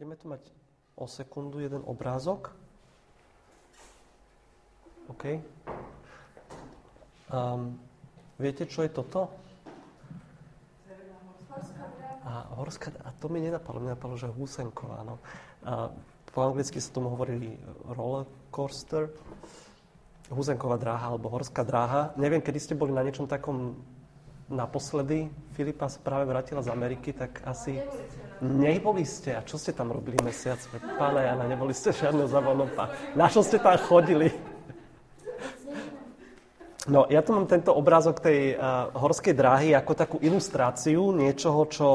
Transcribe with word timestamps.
Budeme 0.00 0.16
tu 0.16 0.32
mať 0.32 0.40
o 0.96 1.04
sekundu 1.04 1.60
jeden 1.60 1.84
obrázok. 1.84 2.56
OK. 5.12 5.44
Um, 7.28 7.76
viete, 8.40 8.64
čo 8.64 8.80
je 8.80 8.88
toto? 8.96 9.28
A, 12.24 12.48
horská, 12.56 12.96
a 13.04 13.12
to 13.20 13.28
mi 13.28 13.44
nenapadlo, 13.44 13.84
mi 13.84 13.92
napadlo, 13.92 14.16
že 14.16 14.32
Husenková. 14.32 15.04
No. 15.04 15.20
Po 16.32 16.48
anglicky 16.48 16.80
sa 16.80 16.96
tomu 16.96 17.12
hovorili 17.12 17.60
roller 17.92 18.24
coaster, 18.48 19.12
Husenková 20.32 20.80
dráha 20.80 21.12
alebo 21.12 21.28
horská 21.28 21.60
dráha. 21.60 22.16
Neviem, 22.16 22.40
kedy 22.40 22.56
ste 22.56 22.72
boli 22.72 22.96
na 22.96 23.04
niečom 23.04 23.28
takom 23.28 23.76
naposledy. 24.50 25.30
Filipa 25.54 25.86
sa 25.86 26.02
práve 26.02 26.26
vrátila 26.26 26.60
z 26.60 26.68
Ameriky, 26.74 27.14
tak 27.14 27.40
asi... 27.46 27.78
Neboli 28.40 29.04
ste. 29.04 29.36
A 29.36 29.44
čo 29.44 29.60
ste 29.60 29.70
tam 29.70 29.92
robili 29.92 30.16
mesiac? 30.24 30.56
Pána 30.96 31.28
Jana, 31.28 31.44
neboli 31.44 31.76
ste 31.76 31.92
žiadne 31.92 32.24
zavonopa. 32.24 32.88
Na 33.12 33.28
čo 33.28 33.44
ste 33.44 33.60
tam 33.60 33.76
chodili? 33.76 34.32
No, 36.88 37.04
ja 37.12 37.20
tu 37.20 37.36
mám 37.36 37.44
tento 37.44 37.76
obrázok 37.76 38.24
tej 38.24 38.56
uh, 38.56 38.88
horskej 38.96 39.36
dráhy 39.36 39.76
ako 39.76 39.92
takú 39.92 40.16
ilustráciu 40.24 41.12
niečoho, 41.12 41.68
čo 41.68 41.88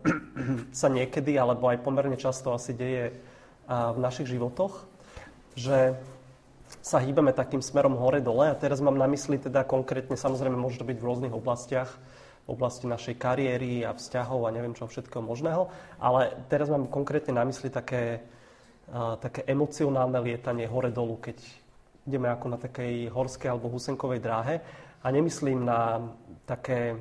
sa 0.80 0.88
niekedy, 0.88 1.36
alebo 1.36 1.68
aj 1.68 1.84
pomerne 1.84 2.16
často 2.16 2.56
asi 2.56 2.72
deje 2.72 3.12
uh, 3.68 3.92
v 3.92 3.98
našich 4.00 4.32
životoch, 4.32 4.88
že 5.52 6.00
sa 6.78 7.02
hýbeme 7.02 7.34
takým 7.34 7.58
smerom 7.58 7.98
hore-dole. 7.98 8.50
A 8.50 8.54
teraz 8.54 8.78
mám 8.78 8.94
na 8.94 9.10
mysli 9.10 9.42
teda 9.42 9.66
konkrétne, 9.66 10.14
samozrejme 10.14 10.54
môže 10.54 10.78
to 10.78 10.86
byť 10.86 10.98
v 10.98 11.06
rôznych 11.06 11.34
oblastiach, 11.34 11.90
v 12.46 12.48
oblasti 12.54 12.86
našej 12.86 13.18
kariéry 13.18 13.82
a 13.82 13.94
vzťahov 13.94 14.46
a 14.46 14.54
neviem 14.54 14.74
čo 14.74 14.88
všetkého 14.88 15.22
možného, 15.22 15.68
ale 16.00 16.34
teraz 16.50 16.72
mám 16.72 16.88
konkrétne 16.88 17.36
na 17.36 17.44
mysli 17.46 17.70
také, 17.70 18.24
uh, 18.90 19.14
také 19.20 19.44
emocionálne 19.46 20.18
lietanie 20.18 20.66
hore-dolu, 20.66 21.20
keď 21.20 21.36
ideme 22.08 22.32
ako 22.32 22.46
na 22.48 22.58
takej 22.58 23.12
horskej 23.12 23.48
alebo 23.52 23.70
husenkovej 23.70 24.20
dráhe. 24.24 24.56
A 25.00 25.06
nemyslím 25.08 25.64
na 25.64 26.00
také 26.44 26.96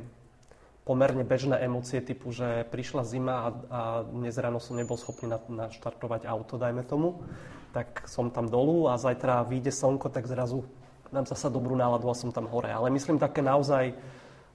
pomerne 0.90 1.22
bežné 1.22 1.62
emócie 1.62 2.02
typu, 2.02 2.34
že 2.34 2.66
prišla 2.74 3.06
zima 3.06 3.36
a, 3.46 3.50
a 3.70 3.82
dnes 4.10 4.34
ráno 4.42 4.58
som 4.58 4.74
nebol 4.74 4.98
schopný 4.98 5.30
naštartovať 5.30 6.26
auto, 6.26 6.58
dajme 6.58 6.82
tomu, 6.82 7.22
tak 7.70 8.10
som 8.10 8.34
tam 8.34 8.50
dolu 8.50 8.90
a 8.90 8.98
zajtra 8.98 9.46
vyjde 9.46 9.70
slnko, 9.70 10.10
tak 10.10 10.26
zrazu 10.26 10.66
mám 11.14 11.30
zasa 11.30 11.54
dobrú 11.54 11.78
náladu 11.78 12.10
a 12.10 12.18
som 12.18 12.34
tam 12.34 12.50
hore. 12.50 12.74
Ale 12.74 12.90
myslím 12.90 13.22
také 13.22 13.46
naozaj 13.46 13.94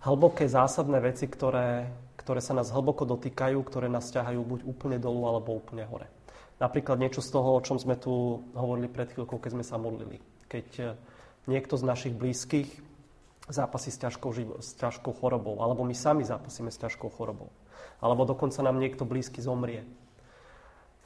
hlboké 0.02 0.50
zásadné 0.50 0.98
veci, 0.98 1.30
ktoré, 1.30 1.86
ktoré 2.18 2.42
sa 2.42 2.58
nás 2.58 2.74
hlboko 2.74 3.06
dotýkajú, 3.06 3.62
ktoré 3.62 3.86
nás 3.86 4.10
ťahajú 4.10 4.42
buď 4.42 4.60
úplne 4.66 4.98
dolu 4.98 5.30
alebo 5.30 5.54
úplne 5.54 5.86
hore. 5.86 6.10
Napríklad 6.58 6.98
niečo 6.98 7.22
z 7.22 7.30
toho, 7.30 7.54
o 7.54 7.62
čom 7.62 7.78
sme 7.78 7.94
tu 7.94 8.42
hovorili 8.58 8.90
pred 8.90 9.14
chvíľkou, 9.14 9.38
keď 9.38 9.54
sme 9.54 9.64
sa 9.66 9.78
modlili 9.78 10.34
keď 10.54 10.66
e, 10.78 10.84
niekto 11.50 11.74
z 11.74 11.82
našich 11.82 12.14
blízkych 12.14 12.70
zápasí 13.48 13.92
s 13.92 14.00
ťažkou, 14.00 14.30
s 14.60 14.76
ťažkou 14.80 15.12
chorobou, 15.20 15.60
alebo 15.60 15.84
my 15.84 15.92
sami 15.92 16.24
zápasíme 16.24 16.72
s 16.72 16.80
ťažkou 16.80 17.12
chorobou, 17.12 17.52
alebo 18.00 18.24
dokonca 18.24 18.64
nám 18.64 18.80
niekto 18.80 19.04
blízky 19.04 19.44
zomrie, 19.44 19.84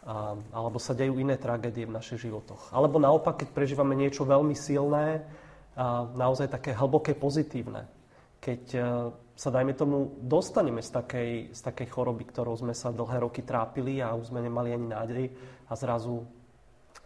a, 0.07 0.39
alebo 0.55 0.79
sa 0.79 0.95
dejú 0.95 1.19
iné 1.19 1.35
tragédie 1.35 1.85
v 1.85 1.97
našich 1.99 2.23
životoch. 2.23 2.71
Alebo 2.71 3.03
naopak, 3.03 3.43
keď 3.43 3.49
prežívame 3.51 3.99
niečo 3.99 4.23
veľmi 4.23 4.55
silné, 4.55 5.27
a 5.79 6.11
naozaj 6.11 6.51
také 6.51 6.75
hlboké 6.75 7.15
pozitívne, 7.15 7.87
keď 8.43 8.63
e, 8.75 8.81
sa, 9.39 9.51
dajme 9.55 9.75
tomu, 9.79 10.19
dostaneme 10.27 10.83
z 10.83 10.91
takej, 10.91 11.31
z 11.55 11.61
takej 11.63 11.87
choroby, 11.91 12.27
ktorou 12.27 12.59
sme 12.59 12.75
sa 12.75 12.91
dlhé 12.91 13.23
roky 13.23 13.47
trápili 13.47 14.03
a 14.03 14.15
už 14.19 14.35
sme 14.35 14.43
nemali 14.43 14.75
ani 14.75 14.87
nádej 14.91 15.25
a 15.71 15.73
zrazu, 15.79 16.27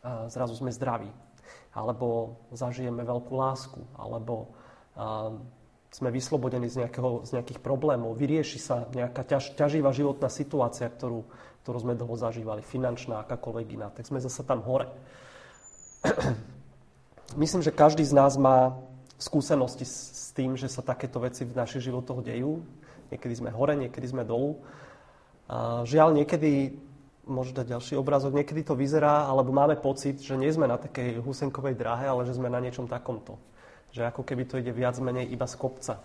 a 0.00 0.24
zrazu 0.32 0.56
sme 0.56 0.72
zdraví. 0.72 1.12
Alebo 1.76 2.36
zažijeme 2.52 3.04
veľkú 3.04 3.32
lásku, 3.36 3.80
alebo 3.96 4.56
sme 5.92 6.08
vyslobodení 6.08 6.72
z, 6.72 6.84
nejakého, 6.84 7.28
z 7.28 7.36
nejakých 7.36 7.60
problémov, 7.60 8.16
vyrieši 8.16 8.58
sa 8.58 8.88
nejaká 8.96 9.28
ťaž, 9.28 9.52
ťaživá 9.56 9.92
životná 9.92 10.32
situácia, 10.32 10.88
ktorú, 10.88 11.28
ktorú 11.64 11.78
sme 11.84 11.92
dlho 11.92 12.16
zažívali, 12.16 12.64
finančná, 12.64 13.20
akákoľvek 13.24 13.66
iná, 13.76 13.92
tak 13.92 14.08
sme 14.08 14.16
zase 14.16 14.40
tam 14.48 14.64
hore. 14.64 14.88
Myslím, 17.42 17.60
že 17.60 17.72
každý 17.72 18.04
z 18.08 18.16
nás 18.16 18.40
má 18.40 18.76
skúsenosti 19.20 19.84
s, 19.84 19.96
s 20.12 20.28
tým, 20.32 20.56
že 20.56 20.66
sa 20.66 20.80
takéto 20.80 21.20
veci 21.20 21.44
v 21.44 21.54
našich 21.54 21.84
životoch 21.84 22.24
dejú. 22.24 22.64
Niekedy 23.12 23.34
sme 23.36 23.50
hore, 23.52 23.76
niekedy 23.76 24.08
sme 24.08 24.24
dolu. 24.24 24.64
A 25.52 25.84
žiaľ, 25.84 26.16
niekedy 26.16 26.72
môžeš 27.28 27.54
dať 27.54 27.66
ďalší 27.76 27.94
obrázok. 28.00 28.34
Niekedy 28.34 28.66
to 28.66 28.74
vyzerá, 28.74 29.28
alebo 29.28 29.54
máme 29.54 29.78
pocit, 29.78 30.18
že 30.18 30.34
nie 30.34 30.50
sme 30.50 30.66
na 30.66 30.80
takej 30.80 31.22
husenkovej 31.22 31.76
dráhe, 31.78 32.08
ale 32.08 32.26
že 32.26 32.34
sme 32.34 32.50
na 32.50 32.58
niečom 32.58 32.88
takomto. 32.90 33.38
Že 33.92 34.08
ako 34.08 34.22
keby 34.24 34.42
to 34.48 34.56
ide 34.56 34.72
viac 34.72 34.96
menej 34.98 35.28
iba 35.28 35.44
z 35.44 35.54
kopca. 35.60 36.00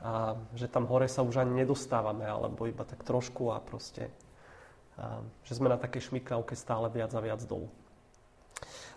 A 0.00 0.38
že 0.56 0.70
tam 0.70 0.88
hore 0.88 1.10
sa 1.10 1.20
už 1.20 1.42
ani 1.42 1.60
nedostávame, 1.60 2.24
alebo 2.24 2.64
iba 2.64 2.86
tak 2.88 3.04
trošku 3.04 3.52
a 3.52 3.60
proste, 3.60 4.08
a 4.96 5.20
že 5.44 5.52
sme 5.58 5.68
na 5.68 5.76
takej 5.76 6.08
šmikavke 6.08 6.56
stále 6.56 6.88
viac 6.88 7.12
a 7.12 7.20
viac 7.20 7.44
dolu. 7.44 7.68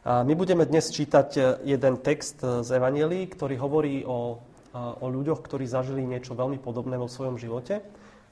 A 0.04 0.24
my 0.24 0.36
budeme 0.36 0.68
dnes 0.68 0.92
čítať 0.92 1.60
jeden 1.64 1.96
text 2.04 2.44
z 2.44 2.70
Evanielii, 2.72 3.28
ktorý 3.32 3.56
hovorí 3.60 4.04
o, 4.04 4.40
o 4.76 5.06
ľuďoch, 5.08 5.40
ktorí 5.44 5.64
zažili 5.64 6.04
niečo 6.04 6.36
veľmi 6.36 6.60
podobné 6.60 7.00
vo 7.00 7.08
svojom 7.08 7.40
živote, 7.40 7.80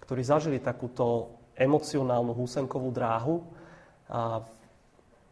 ktorí 0.03 0.21
zažili 0.23 0.59
takúto 0.59 1.35
emocionálnu 1.55 2.35
húsenkovú 2.35 2.91
dráhu 2.91 3.43
a 4.11 4.43
v 4.43 4.51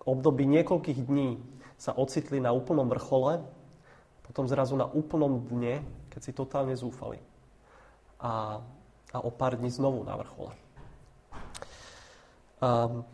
období 0.08 0.48
niekoľkých 0.48 1.00
dní 1.08 1.40
sa 1.76 1.92
ocitli 1.96 2.40
na 2.40 2.56
úplnom 2.56 2.88
vrchole, 2.88 3.44
potom 4.30 4.46
zrazu 4.46 4.78
na 4.78 4.86
úplnom 4.86 5.42
dne, 5.42 5.82
keď 6.14 6.22
si 6.22 6.32
totálne 6.38 6.78
zúfali. 6.78 7.18
A, 8.22 8.62
a 9.10 9.18
o 9.26 9.34
pár 9.34 9.58
dní 9.58 9.74
znovu 9.74 10.06
na 10.06 10.14
vrchole. 10.14 10.54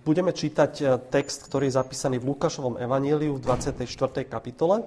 Budeme 0.01 0.33
čítať 0.33 0.73
e, 0.81 0.83
text, 1.13 1.45
ktorý 1.45 1.69
je 1.69 1.77
zapísaný 1.77 2.17
v 2.17 2.33
Lukášovom 2.33 2.81
evaníliu 2.81 3.37
v 3.37 3.45
24. 3.45 4.25
kapitole 4.25 4.81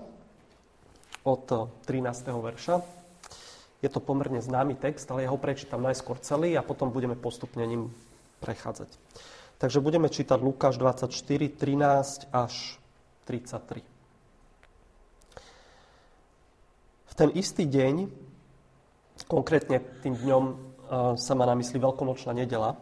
od 1.22 1.46
13. 1.86 1.86
E, 2.02 2.34
verša. 2.34 2.82
Je 3.78 3.86
to 3.86 4.02
pomerne 4.02 4.42
známy 4.42 4.74
text, 4.74 5.06
ale 5.14 5.22
ja 5.22 5.30
ho 5.30 5.38
prečítam 5.38 5.78
najskôr 5.78 6.18
celý 6.18 6.58
a 6.58 6.66
potom 6.66 6.90
budeme 6.90 7.14
postupne 7.14 7.62
ním 7.62 7.94
prechádzať. 8.42 8.90
Takže 9.62 9.78
budeme 9.78 10.10
čítať 10.10 10.42
Lukáš 10.42 10.74
24, 10.74 11.06
13 11.54 12.26
až 12.34 12.82
33. 13.30 13.86
V 17.06 17.07
ten 17.18 17.34
istý 17.34 17.66
deň, 17.66 18.06
konkrétne 19.26 19.82
tým 20.06 20.14
dňom 20.14 20.44
e, 20.46 20.54
sa 21.18 21.34
má 21.34 21.42
na 21.42 21.58
mysli 21.58 21.82
veľkonočná 21.82 22.30
nedela, 22.30 22.78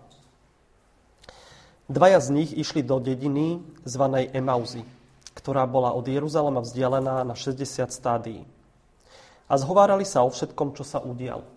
dvaja 1.89 2.21
z 2.21 2.29
nich 2.37 2.51
išli 2.53 2.85
do 2.85 3.01
dediny 3.01 3.65
zvanej 3.89 4.37
Emauzy, 4.37 4.85
ktorá 5.33 5.65
bola 5.65 5.97
od 5.97 6.05
Jeruzalema 6.05 6.61
vzdialená 6.61 7.25
na 7.25 7.33
60 7.33 7.89
stádií. 7.89 8.45
A 9.49 9.57
zhovárali 9.57 10.05
sa 10.05 10.21
o 10.21 10.29
všetkom, 10.29 10.77
čo 10.77 10.85
sa 10.85 11.01
udialo. 11.01 11.49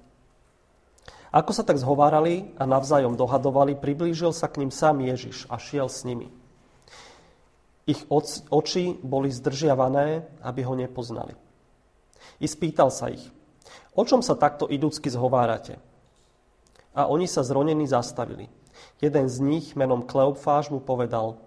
Ako 1.36 1.52
sa 1.52 1.68
tak 1.68 1.78
zhovárali 1.78 2.56
a 2.58 2.64
navzájom 2.64 3.20
dohadovali, 3.20 3.76
priblížil 3.76 4.32
sa 4.32 4.48
k 4.48 4.64
ním 4.64 4.72
sám 4.72 5.04
Ježiš 5.04 5.46
a 5.52 5.60
šiel 5.60 5.92
s 5.92 6.08
nimi. 6.08 6.32
Ich 7.86 8.08
oči 8.50 8.98
boli 9.02 9.30
zdržiavané, 9.34 10.26
aby 10.42 10.62
ho 10.64 10.74
nepoznali. 10.78 11.49
I 12.40 12.48
spýtal 12.48 12.90
sa 12.94 13.12
ich, 13.12 13.24
o 13.96 14.04
čom 14.08 14.24
sa 14.24 14.38
takto 14.40 14.68
idúcky 14.70 15.12
zhovárate? 15.12 15.82
A 16.96 17.08
oni 17.08 17.30
sa 17.30 17.46
zronení 17.46 17.86
zastavili. 17.86 18.50
Jeden 19.00 19.28
z 19.28 19.38
nich 19.40 19.76
menom 19.76 20.04
Kleopfáš 20.04 20.72
mu 20.72 20.80
povedal, 20.80 21.40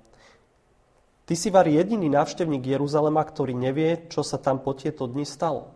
Ty 1.22 1.34
si 1.38 1.48
var 1.54 1.70
jediný 1.70 2.10
návštevník 2.10 2.66
Jeruzalema, 2.66 3.22
ktorý 3.22 3.54
nevie, 3.54 4.10
čo 4.10 4.26
sa 4.26 4.42
tam 4.42 4.58
po 4.58 4.74
tieto 4.74 5.06
dni 5.06 5.22
stalo. 5.22 5.70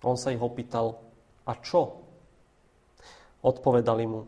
On 0.00 0.16
sa 0.16 0.32
ich 0.32 0.40
opýtal, 0.40 0.98
a 1.44 1.52
čo? 1.58 2.00
Odpovedali 3.44 4.04
mu. 4.08 4.26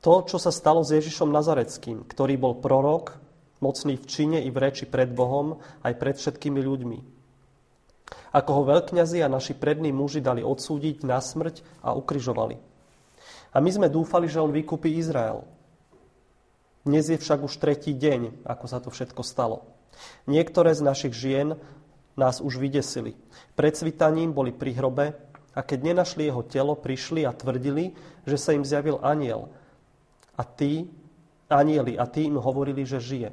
To, 0.00 0.22
čo 0.24 0.38
sa 0.38 0.54
stalo 0.54 0.82
s 0.86 0.94
Ježišom 0.94 1.28
Nazareckým, 1.28 2.06
ktorý 2.08 2.38
bol 2.40 2.58
prorok, 2.58 3.18
mocný 3.60 3.98
v 4.00 4.04
čine 4.06 4.38
i 4.42 4.50
v 4.50 4.58
reči 4.58 4.86
pred 4.86 5.10
Bohom, 5.10 5.60
aj 5.82 5.92
pred 5.98 6.16
všetkými 6.16 6.60
ľuďmi. 6.62 6.98
Ako 8.36 8.50
ho 8.52 8.62
veľkňazi 8.68 9.24
a 9.24 9.32
naši 9.32 9.56
prední 9.56 9.96
muži 9.96 10.20
dali 10.20 10.44
odsúdiť 10.44 11.08
na 11.08 11.24
smrť 11.24 11.64
a 11.80 11.96
ukryžovali. 11.96 12.60
A 13.56 13.64
my 13.64 13.70
sme 13.72 13.88
dúfali, 13.88 14.28
že 14.28 14.44
on 14.44 14.52
vykúpi 14.52 14.92
Izrael. 15.00 15.40
Dnes 16.84 17.08
je 17.08 17.16
však 17.16 17.40
už 17.40 17.56
tretí 17.56 17.96
deň, 17.96 18.44
ako 18.44 18.64
sa 18.68 18.76
to 18.84 18.92
všetko 18.92 19.24
stalo. 19.24 19.64
Niektoré 20.28 20.76
z 20.76 20.84
našich 20.84 21.16
žien 21.16 21.56
nás 22.20 22.44
už 22.44 22.60
vydesili. 22.60 23.16
Pred 23.56 23.72
svitaním 23.72 24.36
boli 24.36 24.52
pri 24.52 24.76
hrobe 24.76 25.16
a 25.56 25.60
keď 25.64 25.88
nenašli 25.88 26.28
jeho 26.28 26.44
telo, 26.44 26.76
prišli 26.76 27.24
a 27.24 27.32
tvrdili, 27.32 27.96
že 28.28 28.36
sa 28.36 28.52
im 28.52 28.68
zjavil 28.68 29.00
aniel. 29.00 29.48
A 30.36 30.44
tí 30.44 30.92
anieli 31.48 31.96
a 31.96 32.04
tí 32.04 32.28
im 32.28 32.36
hovorili, 32.36 32.84
že 32.84 33.00
žije. 33.00 33.32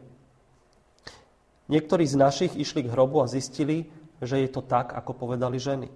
Niektorí 1.68 2.08
z 2.08 2.16
našich 2.16 2.54
išli 2.56 2.88
k 2.88 2.92
hrobu 2.96 3.20
a 3.20 3.28
zistili, 3.28 3.92
že 4.24 4.40
je 4.42 4.50
to 4.50 4.64
tak, 4.64 4.96
ako 4.96 5.28
povedali 5.28 5.60
ženy. 5.60 5.92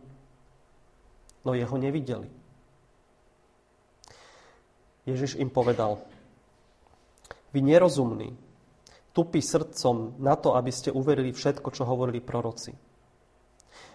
No 1.48 1.56
jeho 1.56 1.76
nevideli. 1.80 2.28
Ježiš 5.08 5.40
im 5.40 5.48
povedal, 5.48 6.04
vy 7.56 7.64
nerozumní, 7.64 8.36
tupí 9.16 9.40
srdcom 9.40 10.20
na 10.20 10.36
to, 10.36 10.60
aby 10.60 10.70
ste 10.70 10.92
uverili 10.92 11.32
všetko, 11.32 11.72
čo 11.72 11.88
hovorili 11.88 12.20
proroci. 12.20 12.76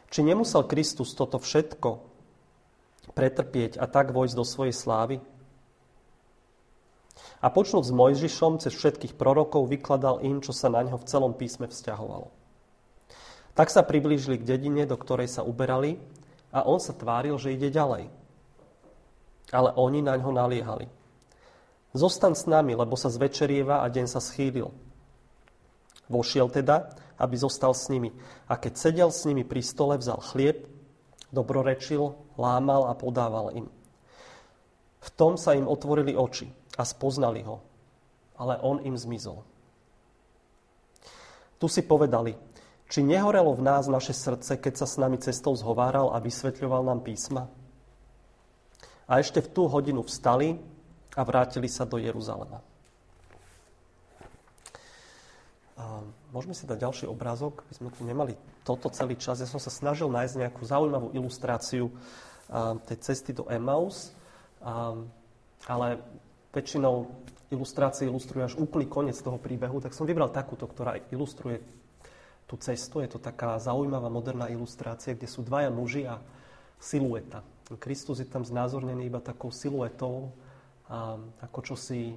Či 0.08 0.20
nemusel 0.25 0.64
Kristus 0.64 1.12
toto 1.12 1.37
všetko 1.37 1.90
pretrpieť 3.12 3.76
a 3.76 3.85
tak 3.85 4.17
vojsť 4.17 4.35
do 4.35 4.44
svojej 4.44 4.75
slávy? 4.75 5.17
A 7.44 7.46
počnúť 7.52 7.85
s 7.87 7.93
Mojžišom 7.93 8.64
cez 8.64 8.73
všetkých 8.73 9.14
prorokov 9.20 9.69
vykladal 9.69 10.25
im, 10.25 10.40
čo 10.40 10.56
sa 10.56 10.73
na 10.73 10.81
ňo 10.81 10.96
v 10.96 11.08
celom 11.11 11.37
písme 11.37 11.69
vzťahovalo. 11.69 12.41
Tak 13.52 13.69
sa 13.69 13.84
priblížili 13.84 14.40
k 14.40 14.49
dedine, 14.49 14.88
do 14.88 14.96
ktorej 14.96 15.28
sa 15.28 15.44
uberali 15.44 16.00
a 16.52 16.64
on 16.64 16.81
sa 16.81 16.96
tváril, 16.96 17.37
že 17.37 17.52
ide 17.52 17.69
ďalej. 17.69 18.08
Ale 19.52 19.70
oni 19.76 20.00
na 20.00 20.16
ňo 20.16 20.32
naliehali. 20.32 20.88
Zostan 21.93 22.32
s 22.32 22.49
nami, 22.49 22.72
lebo 22.72 22.96
sa 22.96 23.12
zvečerieva 23.12 23.84
a 23.84 23.93
deň 23.93 24.06
sa 24.08 24.20
schýlil. 24.25 24.72
Vošiel 26.08 26.49
teda, 26.49 26.96
aby 27.20 27.37
zostal 27.37 27.76
s 27.76 27.93
nimi. 27.93 28.16
A 28.49 28.56
keď 28.56 28.72
sedel 28.81 29.10
s 29.12 29.28
nimi 29.28 29.44
pri 29.44 29.60
stole, 29.60 30.00
vzal 30.00 30.25
chlieb, 30.25 30.64
dobrorečil, 31.28 32.16
lámal 32.40 32.88
a 32.88 32.96
podával 32.96 33.52
im. 33.52 33.69
V 35.02 35.08
tom 35.12 35.37
sa 35.37 35.52
im 35.52 35.69
otvorili 35.69 36.16
oči 36.16 36.49
a 36.81 36.88
spoznali 36.88 37.44
ho, 37.44 37.60
ale 38.40 38.56
on 38.64 38.81
im 38.81 38.96
zmizol. 38.96 39.44
Tu 41.60 41.66
si 41.69 41.84
povedali, 41.84 42.34
či 42.92 43.00
nehorelo 43.00 43.56
v 43.56 43.64
nás 43.64 43.88
naše 43.88 44.12
srdce, 44.12 44.60
keď 44.60 44.84
sa 44.84 44.86
s 44.86 45.00
nami 45.00 45.16
cestou 45.16 45.56
zhováral 45.56 46.12
a 46.12 46.20
vysvetľoval 46.20 46.84
nám 46.84 47.00
písma? 47.00 47.48
A 49.08 49.16
ešte 49.16 49.40
v 49.40 49.48
tú 49.48 49.64
hodinu 49.64 50.04
vstali 50.04 50.60
a 51.16 51.24
vrátili 51.24 51.72
sa 51.72 51.88
do 51.88 51.96
Jeruzalema. 51.96 52.60
Môžeme 56.32 56.52
si 56.52 56.68
dať 56.68 56.78
ďalší 56.84 57.04
obrázok, 57.08 57.64
by 57.64 57.74
sme 57.80 57.88
tu 57.96 58.04
nemali 58.04 58.36
toto 58.60 58.92
celý 58.92 59.16
čas. 59.16 59.40
Ja 59.40 59.48
som 59.48 59.60
sa 59.60 59.72
snažil 59.72 60.12
nájsť 60.12 60.44
nejakú 60.44 60.62
zaujímavú 60.64 61.16
ilustráciu 61.16 61.88
tej 62.88 62.96
cesty 63.00 63.32
do 63.32 63.48
Emmaus, 63.48 64.12
ale 65.64 65.96
väčšinou 66.52 67.08
ilustrácie 67.52 68.08
ilustruje 68.08 68.44
až 68.48 68.54
úplný 68.60 68.84
koniec 68.84 69.16
toho 69.20 69.40
príbehu, 69.40 69.80
tak 69.80 69.96
som 69.96 70.04
vybral 70.04 70.28
takúto, 70.28 70.68
ktorá 70.68 71.00
ilustruje 71.08 71.60
tú 72.52 72.60
cestu. 72.60 73.00
Je 73.00 73.08
to 73.08 73.16
taká 73.16 73.56
zaujímavá 73.56 74.12
moderná 74.12 74.52
ilustrácia, 74.52 75.16
kde 75.16 75.25
sú 75.25 75.40
dvaja 75.40 75.72
muži 75.72 76.04
a 76.04 76.20
silueta. 76.76 77.40
Kristus 77.81 78.20
je 78.20 78.28
tam 78.28 78.44
znázornený 78.44 79.08
iba 79.08 79.25
takou 79.25 79.49
siluetou, 79.49 80.28
ako 81.40 81.58
čosi 81.72 82.12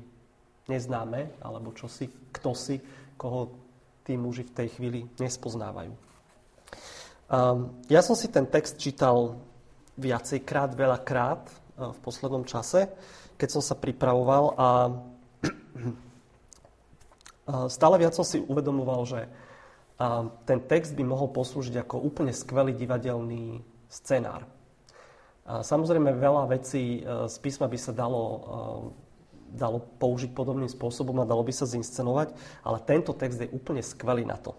neznáme, 0.67 1.39
alebo 1.39 1.71
čosi, 1.71 2.11
kto 2.35 2.51
si, 2.51 2.83
koho 3.15 3.55
tí 4.03 4.19
muži 4.19 4.43
v 4.43 4.51
tej 4.51 4.67
chvíli 4.75 4.99
nespoznávajú. 5.15 5.95
Ja 7.87 8.01
som 8.03 8.19
si 8.19 8.27
ten 8.27 8.43
text 8.43 8.75
čítal 8.75 9.39
viacejkrát, 9.95 10.75
veľakrát 10.75 11.47
v 11.79 11.99
poslednom 12.03 12.43
čase, 12.43 12.91
keď 13.39 13.49
som 13.55 13.63
sa 13.63 13.79
pripravoval 13.79 14.43
a 14.59 14.67
stále 17.79 17.95
viac 17.95 18.11
som 18.11 18.27
si 18.27 18.43
uvedomoval, 18.43 19.07
že 19.07 19.31
ten 20.43 20.59
text 20.67 20.91
by 20.93 21.03
mohol 21.07 21.31
poslúžiť 21.31 21.81
ako 21.81 22.03
úplne 22.03 22.35
skvelý 22.35 22.75
divadelný 22.75 23.63
scenár. 23.87 24.43
Samozrejme, 25.45 26.17
veľa 26.17 26.49
vecí 26.49 26.99
e, 26.99 27.29
z 27.29 27.35
písma 27.37 27.69
by 27.69 27.77
sa 27.77 27.93
dalo, 27.93 28.23
e, 28.25 28.39
dalo 29.53 29.77
použiť 30.01 30.33
podobným 30.33 30.67
spôsobom 30.67 31.21
a 31.21 31.29
dalo 31.29 31.45
by 31.45 31.53
sa 31.53 31.69
zinscenovať, 31.69 32.33
ale 32.65 32.81
tento 32.81 33.13
text 33.13 33.39
je 33.39 33.53
úplne 33.53 33.85
skvelý 33.85 34.25
na 34.25 34.41
to. 34.41 34.57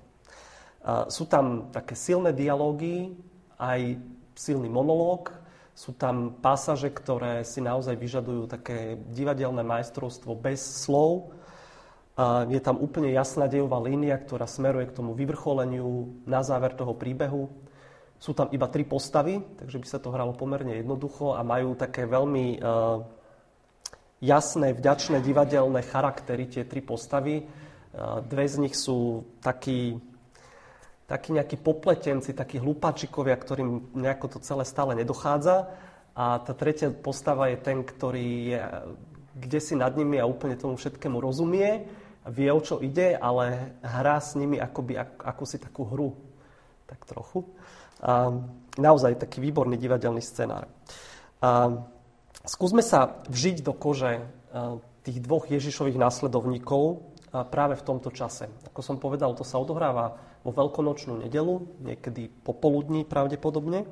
Sú 1.10 1.26
tam 1.26 1.74
také 1.74 1.98
silné 1.98 2.30
dialógy, 2.30 3.10
aj 3.58 3.98
silný 4.38 4.70
monológ, 4.70 5.34
sú 5.76 5.92
tam 5.92 6.32
pásaže, 6.40 6.88
ktoré 6.88 7.44
si 7.44 7.60
naozaj 7.60 8.00
vyžadujú 8.00 8.48
také 8.48 8.96
divadelné 9.12 9.60
majstrovstvo 9.60 10.32
bez 10.32 10.62
slov. 10.64 11.35
Je 12.48 12.60
tam 12.64 12.80
úplne 12.80 13.12
jasná 13.12 13.44
dejová 13.44 13.76
línia, 13.76 14.16
ktorá 14.16 14.48
smeruje 14.48 14.88
k 14.88 14.96
tomu 14.96 15.12
vyvrcholeniu 15.12 16.16
na 16.24 16.40
záver 16.40 16.72
toho 16.72 16.96
príbehu. 16.96 17.52
Sú 18.16 18.32
tam 18.32 18.48
iba 18.56 18.72
tri 18.72 18.88
postavy, 18.88 19.44
takže 19.60 19.76
by 19.76 19.86
sa 19.86 20.00
to 20.00 20.08
hralo 20.08 20.32
pomerne 20.32 20.80
jednoducho 20.80 21.36
a 21.36 21.44
majú 21.44 21.76
také 21.76 22.08
veľmi 22.08 22.56
uh, 22.56 23.04
jasné, 24.24 24.72
vďačné 24.72 25.20
divadelné 25.20 25.84
charaktery 25.84 26.48
tie 26.48 26.64
tri 26.64 26.80
postavy. 26.80 27.44
Uh, 27.44 28.24
dve 28.24 28.48
z 28.48 28.64
nich 28.64 28.72
sú 28.72 29.28
takí, 29.44 30.00
takí 31.04 31.36
nejakí 31.36 31.60
popletenci, 31.60 32.32
takí 32.32 32.56
hlupačikovia, 32.56 33.36
ktorým 33.36 33.92
nejako 33.92 34.26
to 34.32 34.38
celé 34.40 34.64
stále 34.64 34.96
nedochádza. 34.96 35.68
A 36.16 36.40
tá 36.40 36.56
tretia 36.56 36.88
postava 36.88 37.52
je 37.52 37.60
ten, 37.60 37.84
ktorý 37.84 38.56
je 38.56 38.60
kde 39.36 39.60
si 39.60 39.76
nad 39.76 39.92
nimi 39.92 40.16
a 40.16 40.24
úplne 40.24 40.56
tomu 40.56 40.80
všetkému 40.80 41.20
rozumie, 41.20 41.84
vie, 42.30 42.50
o 42.50 42.60
čo 42.60 42.82
ide, 42.82 43.14
ale 43.14 43.76
hrá 43.82 44.18
s 44.18 44.34
nimi 44.34 44.58
akoby, 44.58 44.98
ako 44.98 45.44
si 45.46 45.62
takú 45.62 45.86
hru. 45.86 46.14
Tak 46.86 47.02
trochu. 47.06 47.42
A 48.02 48.30
naozaj 48.78 49.18
taký 49.18 49.42
výborný 49.42 49.74
divadelný 49.78 50.22
scenár. 50.22 50.70
A 51.42 51.82
skúsme 52.46 52.82
sa 52.82 53.22
vžiť 53.26 53.62
do 53.62 53.74
kože 53.74 54.22
tých 55.06 55.18
dvoch 55.22 55.46
Ježišových 55.46 55.98
následovníkov 55.98 57.02
práve 57.30 57.74
v 57.78 57.86
tomto 57.86 58.10
čase. 58.10 58.50
Ako 58.70 58.80
som 58.82 58.96
povedal, 58.98 59.34
to 59.34 59.46
sa 59.46 59.58
odohráva 59.58 60.18
vo 60.46 60.54
veľkonočnú 60.54 61.26
nedelu, 61.26 61.62
niekedy 61.82 62.30
popoludní 62.30 63.02
pravdepodobne. 63.02 63.86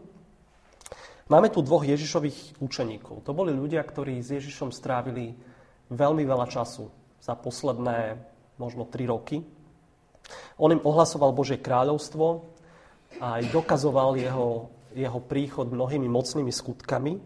Máme 1.30 1.48
tu 1.50 1.64
dvoch 1.64 1.82
Ježišových 1.82 2.62
učeníkov. 2.62 3.24
To 3.26 3.32
boli 3.32 3.50
ľudia, 3.50 3.80
ktorí 3.80 4.20
s 4.20 4.38
Ježišom 4.38 4.70
strávili 4.70 5.34
veľmi 5.90 6.22
veľa 6.22 6.46
času 6.46 7.03
za 7.24 7.32
posledné 7.32 8.20
možno 8.60 8.84
tri 8.84 9.08
roky. 9.08 9.40
On 10.60 10.68
im 10.68 10.84
ohlasoval 10.84 11.32
Božie 11.32 11.56
kráľovstvo, 11.56 12.52
a 13.22 13.38
aj 13.38 13.54
dokazoval 13.54 14.18
jeho, 14.18 14.68
jeho 14.94 15.20
príchod 15.22 15.70
mnohými 15.70 16.10
mocnými 16.10 16.50
skutkami. 16.50 17.22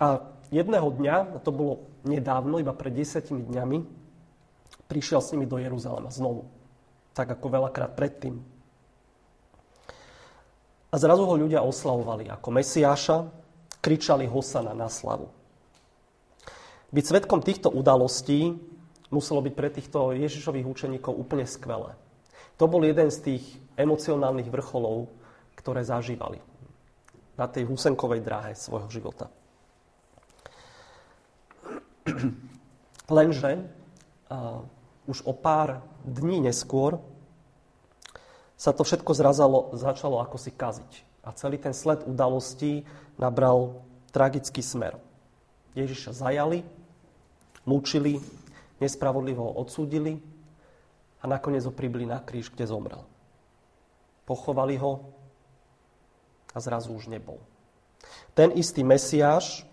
A 0.00 0.06
jedného 0.48 0.88
dňa, 0.92 1.16
a 1.34 1.38
to 1.40 1.52
bolo 1.52 1.88
nedávno, 2.04 2.60
iba 2.60 2.72
pred 2.76 2.92
desiatimi 2.92 3.44
dňami, 3.44 3.78
prišiel 4.88 5.20
s 5.24 5.32
nimi 5.32 5.48
do 5.48 5.56
Jeruzalema 5.56 6.12
znovu. 6.12 6.48
Tak 7.16 7.38
ako 7.38 7.46
veľakrát 7.48 7.96
predtým. 7.96 8.40
A 10.92 10.94
zrazu 10.94 11.26
ho 11.26 11.34
ľudia 11.34 11.64
oslavovali 11.64 12.30
ako 12.30 12.48
Mesiáša, 12.54 13.16
kričali 13.82 14.30
Hosana 14.30 14.72
na 14.72 14.86
slavu. 14.86 15.26
Byť 16.94 17.04
svetkom 17.10 17.42
týchto 17.42 17.74
udalostí 17.74 18.54
muselo 19.10 19.42
byť 19.42 19.54
pre 19.58 19.66
týchto 19.66 20.14
Ježišových 20.14 20.62
učeníkov 20.62 21.10
úplne 21.10 21.42
skvelé. 21.42 21.98
To 22.62 22.70
bol 22.70 22.86
jeden 22.86 23.10
z 23.10 23.18
tých 23.18 23.44
emocionálnych 23.74 24.46
vrcholov, 24.46 25.10
ktoré 25.58 25.82
zažívali 25.82 26.38
na 27.34 27.50
tej 27.50 27.66
husenkovej 27.66 28.22
dráhe 28.22 28.54
svojho 28.54 28.86
života. 28.94 29.26
Lenže 33.10 33.58
uh, 33.58 34.62
už 35.10 35.26
o 35.26 35.34
pár 35.34 35.82
dní 36.06 36.46
neskôr 36.46 37.02
sa 38.54 38.70
to 38.70 38.86
všetko 38.86 39.18
zrazalo, 39.18 39.74
začalo 39.74 40.22
ako 40.22 40.38
si 40.38 40.54
kaziť. 40.54 40.92
A 41.26 41.34
celý 41.34 41.58
ten 41.58 41.74
sled 41.74 42.06
udalostí 42.06 42.86
nabral 43.18 43.82
tragický 44.14 44.62
smer. 44.62 44.94
Ježiša 45.74 46.14
zajali, 46.14 46.62
mučili, 47.64 48.20
nespravodlivo 48.80 49.44
ho 49.44 49.52
odsúdili 49.60 50.20
a 51.20 51.24
nakoniec 51.24 51.64
ho 51.64 51.72
pribili 51.72 52.04
na 52.04 52.20
kríž, 52.20 52.52
kde 52.52 52.68
zomrel. 52.68 53.02
Pochovali 54.24 54.76
ho 54.80 55.12
a 56.52 56.58
zrazu 56.60 56.92
už 56.92 57.08
nebol. 57.08 57.40
Ten 58.36 58.52
istý 58.54 58.84
Mesiáš, 58.84 59.64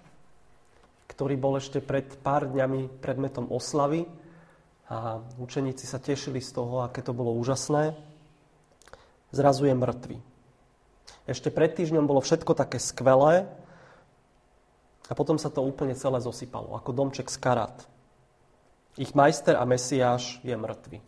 ktorý 1.12 1.36
bol 1.36 1.60
ešte 1.60 1.83
pred 1.83 2.07
pár 2.24 2.48
dňami 2.48 3.03
predmetom 3.03 3.51
oslavy 3.51 4.07
a 4.88 5.19
učeníci 5.39 5.83
sa 5.88 6.00
tešili 6.00 6.39
z 6.39 6.51
toho, 6.55 6.83
aké 6.83 7.03
to 7.03 7.12
bolo 7.12 7.36
úžasné, 7.36 7.95
zrazu 9.31 9.67
je 9.67 9.75
mŕtvy. 9.75 10.17
Ešte 11.29 11.53
pred 11.53 11.71
týždňom 11.75 12.07
bolo 12.07 12.24
všetko 12.24 12.57
také 12.57 12.79
skvelé 12.81 13.48
a 15.12 15.13
potom 15.13 15.36
sa 15.36 15.51
to 15.51 15.60
úplne 15.60 15.91
celé 15.91 16.24
zosypalo, 16.24 16.72
ako 16.72 16.96
domček 16.96 17.27
z 17.27 17.36
karát. 17.36 17.75
Ich 18.96 19.12
majster 19.12 19.60
a 19.60 19.68
Mesiáš 19.68 20.39
je 20.39 20.56
mŕtvy. 20.56 21.03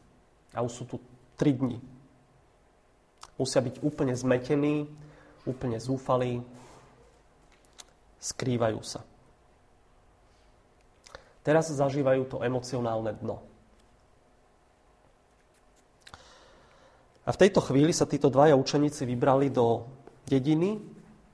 A 0.52 0.60
už 0.60 0.72
sú 0.76 0.84
tu 0.84 1.00
tri 1.40 1.56
dni. 1.56 1.80
Musia 3.40 3.64
byť 3.64 3.80
úplne 3.80 4.12
zmetení, 4.12 4.92
úplne 5.48 5.80
zúfalí, 5.80 6.44
skrývajú 8.20 8.80
sa. 8.84 9.08
Teraz 11.44 11.72
zažívajú 11.72 12.28
to 12.28 12.38
emocionálne 12.44 13.16
dno. 13.24 13.40
A 17.24 17.32
v 17.32 17.40
tejto 17.40 17.64
chvíli 17.64 17.96
sa 17.96 18.04
títo 18.04 18.28
dvaja 18.28 18.56
učeníci 18.60 19.08
vybrali 19.08 19.48
do 19.48 19.88
dediny, 20.28 20.76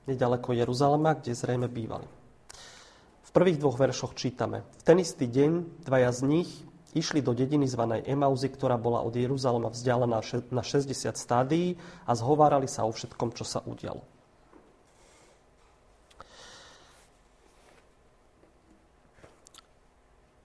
nedaleko 0.06 0.54
Jeruzalema, 0.54 1.18
kde 1.18 1.34
zrejme 1.34 1.66
bývali. 1.66 2.19
V 3.30 3.38
prvých 3.38 3.62
dvoch 3.62 3.78
veršoch 3.78 4.18
čítame. 4.18 4.66
V 4.78 4.82
ten 4.82 4.98
istý 4.98 5.30
deň 5.30 5.86
dvaja 5.86 6.10
z 6.10 6.20
nich 6.26 6.50
išli 6.98 7.22
do 7.22 7.30
dediny 7.30 7.70
zvanej 7.70 8.02
Emauzy, 8.02 8.50
ktorá 8.50 8.74
bola 8.74 9.06
od 9.06 9.14
Jeruzalema 9.14 9.70
vzdialená 9.70 10.18
na 10.50 10.62
60 10.66 10.90
stádií 11.14 11.78
a 12.10 12.18
zhovárali 12.18 12.66
sa 12.66 12.82
o 12.82 12.90
všetkom, 12.90 13.30
čo 13.38 13.46
sa 13.46 13.62
udialo. 13.62 14.02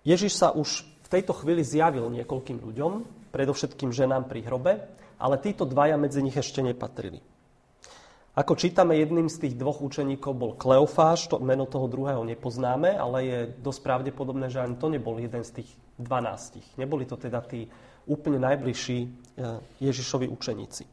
Ježiš 0.06 0.38
sa 0.38 0.54
už 0.54 0.86
v 0.86 1.08
tejto 1.10 1.34
chvíli 1.34 1.66
zjavil 1.66 2.06
niekoľkým 2.14 2.62
ľuďom, 2.62 2.94
predovšetkým 3.34 3.90
ženám 3.90 4.30
pri 4.30 4.46
hrobe, 4.46 4.74
ale 5.18 5.42
títo 5.42 5.66
dvaja 5.66 5.98
medzi 5.98 6.22
nich 6.22 6.38
ešte 6.38 6.62
nepatrili. 6.62 7.26
Ako 8.36 8.60
čítame, 8.60 9.00
jedným 9.00 9.32
z 9.32 9.48
tých 9.48 9.56
dvoch 9.56 9.80
učeníkov 9.80 10.34
bol 10.36 10.52
Kleofáš, 10.60 11.32
to 11.32 11.40
meno 11.40 11.64
toho 11.64 11.88
druhého 11.88 12.20
nepoznáme, 12.28 12.92
ale 12.92 13.18
je 13.24 13.40
dosť 13.64 13.80
pravdepodobné, 13.80 14.52
že 14.52 14.60
ani 14.60 14.76
to 14.76 14.92
nebol 14.92 15.16
jeden 15.16 15.40
z 15.40 15.64
tých 15.64 15.72
dvanástich. 15.96 16.68
Neboli 16.76 17.08
to 17.08 17.16
teda 17.16 17.40
tí 17.48 17.72
úplne 18.04 18.44
najbližší 18.44 19.00
e, 19.00 19.10
Ježišovi 19.80 20.28
učeníci. 20.28 20.84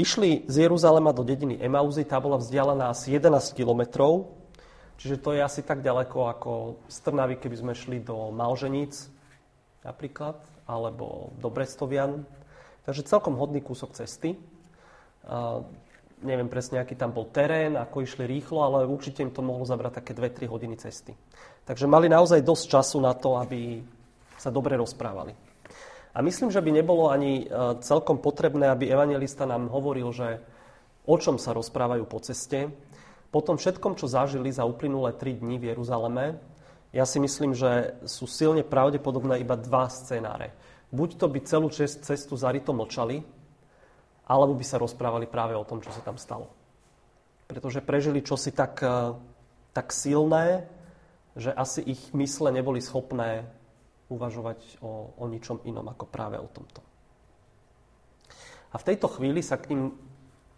Išli 0.00 0.48
z 0.48 0.64
Jeruzalema 0.64 1.12
do 1.12 1.20
dediny 1.20 1.60
Emauzy, 1.60 2.08
tá 2.08 2.16
bola 2.24 2.40
vzdialená 2.40 2.88
asi 2.88 3.12
11 3.12 3.52
kilometrov, 3.52 4.32
čiže 4.96 5.20
to 5.20 5.36
je 5.36 5.44
asi 5.44 5.60
tak 5.60 5.84
ďaleko 5.84 6.18
ako 6.24 6.52
z 6.88 6.96
Trnavy, 7.04 7.36
keby 7.36 7.56
sme 7.68 7.72
šli 7.76 8.00
do 8.00 8.32
Malženíc 8.32 9.12
napríklad, 9.84 10.40
alebo 10.64 11.36
do 11.36 11.52
Brestovian. 11.52 12.24
Takže 12.88 13.04
celkom 13.04 13.36
hodný 13.36 13.60
kúsok 13.60 13.92
cesty. 13.92 14.40
Neviem 16.18 16.50
presne, 16.50 16.82
aký 16.82 16.98
tam 16.98 17.14
bol 17.14 17.30
terén, 17.30 17.78
ako 17.78 18.02
išli 18.02 18.26
rýchlo, 18.26 18.58
ale 18.64 18.90
určite 18.90 19.22
im 19.22 19.30
to 19.30 19.38
mohlo 19.38 19.62
zabrať 19.62 20.02
také 20.02 20.18
2-3 20.18 20.50
hodiny 20.50 20.74
cesty. 20.74 21.14
Takže 21.62 21.86
mali 21.86 22.10
naozaj 22.10 22.42
dosť 22.42 22.64
času 22.74 22.98
na 22.98 23.14
to, 23.14 23.38
aby 23.38 23.78
sa 24.34 24.50
dobre 24.50 24.74
rozprávali. 24.74 25.30
A 26.16 26.18
myslím, 26.18 26.50
že 26.50 26.58
by 26.58 26.74
nebolo 26.74 27.14
ani 27.14 27.46
celkom 27.78 28.18
potrebné, 28.18 28.66
aby 28.66 28.90
evangelista 28.90 29.46
nám 29.46 29.70
hovoril, 29.70 30.10
že 30.10 30.42
o 31.06 31.14
čom 31.14 31.38
sa 31.38 31.54
rozprávajú 31.54 32.02
po 32.10 32.18
ceste. 32.18 32.66
Po 33.30 33.38
tom 33.38 33.54
všetkom, 33.54 33.94
čo 33.94 34.10
zažili 34.10 34.50
za 34.50 34.66
uplynulé 34.66 35.14
3 35.14 35.38
dní 35.38 35.62
v 35.62 35.70
Jeruzaleme, 35.70 36.40
ja 36.90 37.04
si 37.06 37.20
myslím, 37.22 37.54
že 37.54 38.00
sú 38.08 38.26
silne 38.26 38.66
pravdepodobné 38.66 39.38
iba 39.44 39.54
dva 39.54 39.86
scenáre. 39.86 40.50
Buď 40.90 41.20
to 41.20 41.26
by 41.28 41.38
celú 41.44 41.68
cestu 41.70 42.34
zarito 42.34 42.72
mlčali, 42.72 43.22
alebo 44.28 44.52
by 44.52 44.64
sa 44.64 44.76
rozprávali 44.76 45.24
práve 45.24 45.56
o 45.56 45.64
tom, 45.64 45.80
čo 45.80 45.88
sa 45.88 46.04
tam 46.04 46.20
stalo. 46.20 46.52
Pretože 47.48 47.80
prežili 47.80 48.20
čosi 48.20 48.52
tak, 48.52 48.84
eh, 48.84 49.16
tak 49.72 49.88
silné, 49.90 50.68
že 51.32 51.48
asi 51.50 51.80
ich 51.80 52.12
mysle 52.12 52.52
neboli 52.52 52.84
schopné 52.84 53.48
uvažovať 54.12 54.84
o, 54.84 55.16
o 55.16 55.24
ničom 55.28 55.64
inom 55.64 55.84
ako 55.88 56.04
práve 56.08 56.36
o 56.36 56.48
tomto. 56.48 56.80
A 58.72 58.76
v 58.76 58.86
tejto 58.92 59.08
chvíli 59.08 59.40
sa 59.40 59.56
k 59.56 59.72
ním 59.72 59.96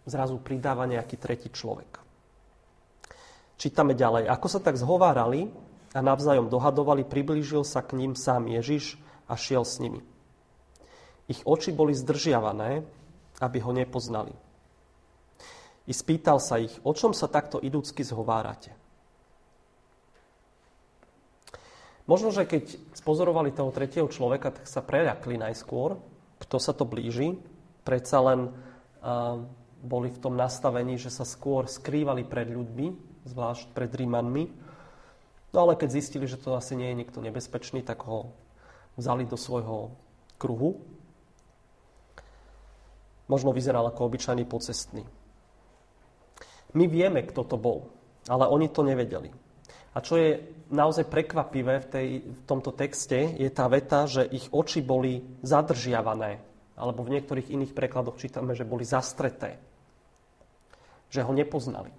zrazu 0.03 0.39
pridáva 0.41 0.83
nejaký 0.89 1.15
tretí 1.15 1.47
človek. 1.47 2.01
Čítame 3.61 3.93
ďalej. 3.93 4.25
Ako 4.27 4.47
sa 4.49 4.59
tak 4.59 4.75
zhovárali 4.75 5.53
a 5.93 5.99
navzájom 6.01 6.49
dohadovali, 6.49 7.05
priblížil 7.05 7.61
sa 7.61 7.85
k 7.85 7.93
ním 7.93 8.17
sám 8.17 8.49
Ježiš 8.49 8.97
a 9.29 9.37
šiel 9.37 9.61
s 9.61 9.77
nimi. 9.77 10.01
Ich 11.29 11.45
oči 11.45 11.69
boli 11.71 11.93
zdržiavané, 11.93 12.83
aby 13.41 13.57
ho 13.59 13.73
nepoznali. 13.73 14.31
I 15.89 15.93
spýtal 15.97 16.37
sa 16.37 16.61
ich, 16.61 16.71
o 16.85 16.93
čom 16.93 17.11
sa 17.11 17.25
takto 17.25 17.57
idúcky 17.57 18.05
zhovárate. 18.05 18.71
Možno, 22.05 22.29
že 22.29 22.45
keď 22.45 22.77
spozorovali 22.93 23.49
toho 23.53 23.73
tretieho 23.73 24.05
človeka, 24.05 24.53
tak 24.53 24.65
sa 24.69 24.85
preľakli 24.85 25.41
najskôr, 25.41 25.97
kto 26.41 26.57
sa 26.61 26.73
to 26.73 26.85
blíži. 26.85 27.37
Predsa 27.81 28.17
len 28.21 28.39
uh, 28.49 29.41
boli 29.81 30.13
v 30.13 30.21
tom 30.21 30.37
nastavení, 30.37 31.01
že 31.01 31.09
sa 31.09 31.25
skôr 31.25 31.65
skrývali 31.65 32.25
pred 32.25 32.49
ľuďmi, 32.49 32.87
zvlášť 33.25 33.73
pred 33.73 33.89
Rímanmi. 33.89 34.45
No 35.51 35.57
ale 35.65 35.73
keď 35.75 35.89
zistili, 35.97 36.25
že 36.29 36.39
to 36.39 36.53
asi 36.53 36.77
nie 36.77 36.93
je 36.93 36.99
niekto 37.03 37.19
nebezpečný, 37.21 37.81
tak 37.81 38.05
ho 38.05 38.31
vzali 38.95 39.25
do 39.25 39.35
svojho 39.35 39.93
kruhu 40.37 40.81
možno 43.31 43.55
vyzeral 43.55 43.87
ako 43.87 44.11
obyčajný 44.11 44.43
pocestný. 44.43 45.07
My 46.75 46.85
vieme, 46.91 47.23
kto 47.23 47.47
to 47.47 47.55
bol, 47.55 47.87
ale 48.27 48.51
oni 48.51 48.67
to 48.67 48.83
nevedeli. 48.83 49.31
A 49.91 49.99
čo 49.99 50.19
je 50.19 50.39
naozaj 50.71 51.07
prekvapivé 51.07 51.83
v, 51.83 51.87
tej, 51.87 52.07
v 52.27 52.41
tomto 52.47 52.71
texte, 52.75 53.35
je 53.35 53.47
tá 53.51 53.67
veta, 53.67 54.07
že 54.07 54.23
ich 54.27 54.47
oči 54.51 54.79
boli 54.79 55.19
zadržiavané, 55.43 56.39
alebo 56.79 57.03
v 57.03 57.19
niektorých 57.19 57.51
iných 57.51 57.75
prekladoch 57.75 58.19
čítame, 58.19 58.55
že 58.55 58.67
boli 58.67 58.87
zastreté. 58.87 59.59
Že 61.11 61.27
ho 61.27 61.31
nepoznali. 61.35 61.91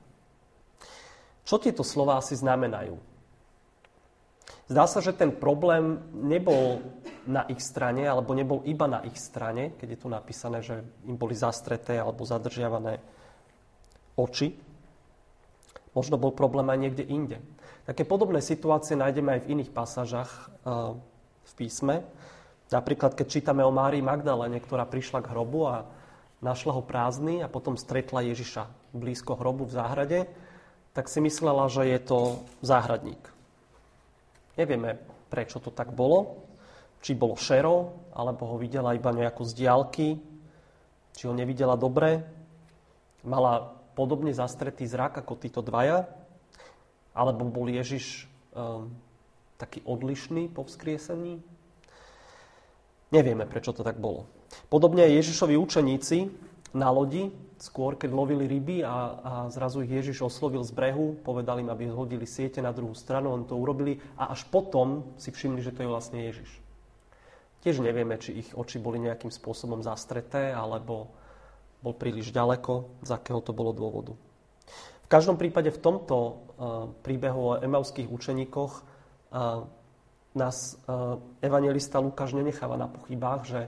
Čo 1.45 1.61
tieto 1.61 1.85
slova 1.85 2.17
asi 2.17 2.33
znamenajú? 2.33 2.97
Zdá 4.73 4.89
sa, 4.89 5.05
že 5.05 5.13
ten 5.13 5.29
problém 5.29 6.01
nebol 6.17 6.81
na 7.27 7.47
ich 7.47 7.63
strane, 7.63 8.07
alebo 8.07 8.35
nebol 8.35 8.63
iba 8.67 8.87
na 8.91 9.01
ich 9.07 9.17
strane, 9.19 9.75
keď 9.79 9.89
je 9.95 10.01
tu 10.01 10.09
napísané, 10.11 10.59
že 10.63 10.83
im 11.07 11.15
boli 11.15 11.35
zastreté 11.39 11.99
alebo 11.99 12.27
zadržiavané 12.27 12.99
oči. 14.19 14.55
Možno 15.93 16.17
bol 16.17 16.33
problém 16.33 16.67
aj 16.73 16.79
niekde 16.79 17.05
inde. 17.05 17.39
Také 17.85 18.07
podobné 18.07 18.41
situácie 18.41 18.95
nájdeme 18.95 19.37
aj 19.37 19.41
v 19.45 19.51
iných 19.59 19.71
pasážach 19.75 20.31
eh, 20.65 20.95
v 21.43 21.53
písme. 21.59 22.07
Napríklad, 22.73 23.13
keď 23.13 23.27
čítame 23.29 23.61
o 23.61 23.75
Márii 23.75 24.01
Magdalene, 24.01 24.57
ktorá 24.57 24.89
prišla 24.89 25.21
k 25.21 25.31
hrobu 25.37 25.69
a 25.69 25.85
našla 26.41 26.73
ho 26.73 26.83
prázdny 26.83 27.45
a 27.45 27.53
potom 27.53 27.77
stretla 27.77 28.25
Ježiša 28.25 28.65
blízko 28.97 29.37
hrobu 29.37 29.69
v 29.69 29.77
záhrade, 29.77 30.19
tak 30.97 31.09
si 31.09 31.21
myslela, 31.21 31.69
že 31.69 31.85
je 31.89 31.99
to 32.01 32.19
záhradník. 32.65 33.21
Nevieme, 34.57 35.01
prečo 35.33 35.61
to 35.61 35.73
tak 35.73 35.93
bolo, 35.93 36.45
či 37.03 37.19
bolo 37.19 37.35
šero, 37.35 38.07
alebo 38.15 38.47
ho 38.47 38.57
videla 38.57 38.95
iba 38.95 39.11
nejako 39.11 39.43
z 39.43 39.53
diálky, 39.59 40.09
či 41.13 41.27
ho 41.27 41.35
nevidela 41.35 41.75
dobre, 41.75 42.23
mala 43.27 43.75
podobne 43.99 44.33
zastretý 44.33 44.87
zrak 44.87 45.21
ako 45.21 45.35
títo 45.37 45.61
dvaja, 45.61 46.07
alebo 47.13 47.45
bol 47.45 47.69
Ježiš 47.69 48.25
um, 48.55 48.89
taký 49.61 49.85
odlišný 49.85 50.49
po 50.49 50.65
vzkriesení. 50.65 51.43
Nevieme, 53.13 53.45
prečo 53.45 53.77
to 53.77 53.85
tak 53.85 54.01
bolo. 54.01 54.25
Podobne 54.73 55.05
aj 55.05 55.21
Ježišovi 55.21 55.55
učeníci 55.61 56.19
na 56.73 56.89
lodi, 56.89 57.29
skôr 57.61 58.01
keď 58.01 58.11
lovili 58.17 58.49
ryby 58.49 58.81
a, 58.81 58.89
a 59.21 59.33
zrazu 59.53 59.85
ich 59.85 59.93
Ježiš 59.93 60.25
oslovil 60.25 60.65
z 60.65 60.73
brehu, 60.73 61.21
povedal 61.21 61.61
im, 61.61 61.69
aby 61.69 61.93
hodili 61.93 62.25
siete 62.25 62.65
na 62.65 62.73
druhú 62.73 62.97
stranu, 62.97 63.37
oni 63.37 63.45
to 63.45 63.61
urobili 63.61 64.01
a 64.17 64.33
až 64.33 64.49
potom 64.49 65.13
si 65.21 65.29
všimli, 65.29 65.61
že 65.61 65.77
to 65.77 65.85
je 65.85 65.93
vlastne 65.93 66.19
Ježiš. 66.25 66.62
Tiež 67.63 67.79
nevieme, 67.79 68.19
či 68.19 68.43
ich 68.43 68.51
oči 68.59 68.83
boli 68.83 68.99
nejakým 68.99 69.31
spôsobom 69.31 69.87
zastreté, 69.87 70.51
alebo 70.51 71.15
bol 71.79 71.95
príliš 71.95 72.35
ďaleko, 72.35 73.03
z 73.07 73.11
akého 73.15 73.39
to 73.39 73.55
bolo 73.55 73.71
dôvodu. 73.71 74.15
V 75.07 75.09
každom 75.11 75.39
prípade 75.39 75.71
v 75.71 75.83
tomto 75.83 76.17
uh, 76.19 76.35
príbehu 77.07 77.55
o 77.55 77.59
emauských 77.63 78.11
učeníkoch 78.11 78.73
uh, 78.75 79.63
nás 80.35 80.75
uh, 80.89 81.21
evangelista 81.39 82.03
Lukáš 82.03 82.35
nenecháva 82.35 82.75
na 82.75 82.89
pochybách, 82.91 83.41
že 83.47 83.61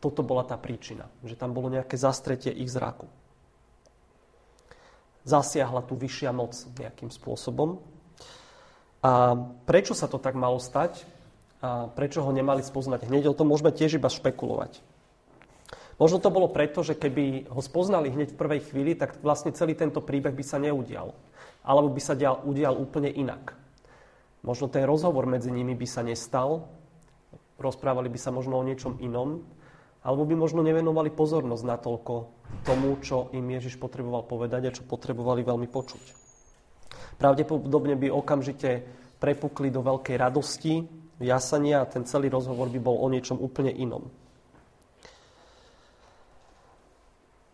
toto 0.00 0.24
bola 0.24 0.48
tá 0.48 0.56
príčina, 0.56 1.06
že 1.20 1.36
tam 1.36 1.52
bolo 1.52 1.68
nejaké 1.68 1.94
zastretie 2.00 2.50
ich 2.50 2.72
zraku. 2.72 3.06
Zasiahla 5.22 5.86
tu 5.86 5.94
vyššia 5.94 6.34
moc 6.34 6.56
nejakým 6.74 7.12
spôsobom. 7.12 7.78
A 9.02 9.34
prečo 9.66 9.94
sa 9.94 10.10
to 10.10 10.18
tak 10.18 10.34
malo 10.34 10.58
stať? 10.58 11.06
A 11.62 11.86
prečo 11.86 12.26
ho 12.26 12.30
nemali 12.34 12.60
spoznať 12.60 13.06
hneď, 13.06 13.30
o 13.30 13.38
tom 13.38 13.54
môžeme 13.54 13.70
tiež 13.70 14.02
iba 14.02 14.10
špekulovať. 14.10 14.82
Možno 16.02 16.18
to 16.18 16.34
bolo 16.34 16.50
preto, 16.50 16.82
že 16.82 16.98
keby 16.98 17.46
ho 17.46 17.62
spoznali 17.62 18.10
hneď 18.10 18.34
v 18.34 18.40
prvej 18.42 18.60
chvíli, 18.66 18.98
tak 18.98 19.22
vlastne 19.22 19.54
celý 19.54 19.78
tento 19.78 20.02
príbeh 20.02 20.34
by 20.34 20.42
sa 20.42 20.58
neudial. 20.58 21.14
Alebo 21.62 21.94
by 21.94 22.02
sa 22.02 22.18
dial, 22.18 22.42
udial 22.42 22.74
úplne 22.74 23.06
inak. 23.06 23.54
Možno 24.42 24.66
ten 24.66 24.82
rozhovor 24.82 25.30
medzi 25.30 25.54
nimi 25.54 25.78
by 25.78 25.86
sa 25.86 26.02
nestal, 26.02 26.66
rozprávali 27.62 28.10
by 28.10 28.18
sa 28.18 28.34
možno 28.34 28.58
o 28.58 28.66
niečom 28.66 28.98
inom, 28.98 29.46
alebo 30.02 30.26
by 30.26 30.34
možno 30.34 30.66
nevenovali 30.66 31.14
pozornosť 31.14 31.62
na 31.62 31.78
toľko 31.78 32.14
tomu, 32.66 32.98
čo 32.98 33.30
im 33.30 33.46
Ježiš 33.46 33.78
potreboval 33.78 34.26
povedať 34.26 34.62
a 34.66 34.74
čo 34.74 34.82
potrebovali 34.82 35.46
veľmi 35.46 35.70
počuť. 35.70 36.04
Pravdepodobne 37.22 37.94
by 37.94 38.10
okamžite 38.10 38.82
prepukli 39.22 39.70
do 39.70 39.86
veľkej 39.86 40.18
radosti, 40.18 41.01
jasania 41.22 41.82
a 41.82 41.88
ten 41.88 42.02
celý 42.04 42.28
rozhovor 42.28 42.68
by 42.68 42.80
bol 42.82 42.98
o 42.98 43.06
niečom 43.08 43.38
úplne 43.38 43.70
inom. 43.70 44.10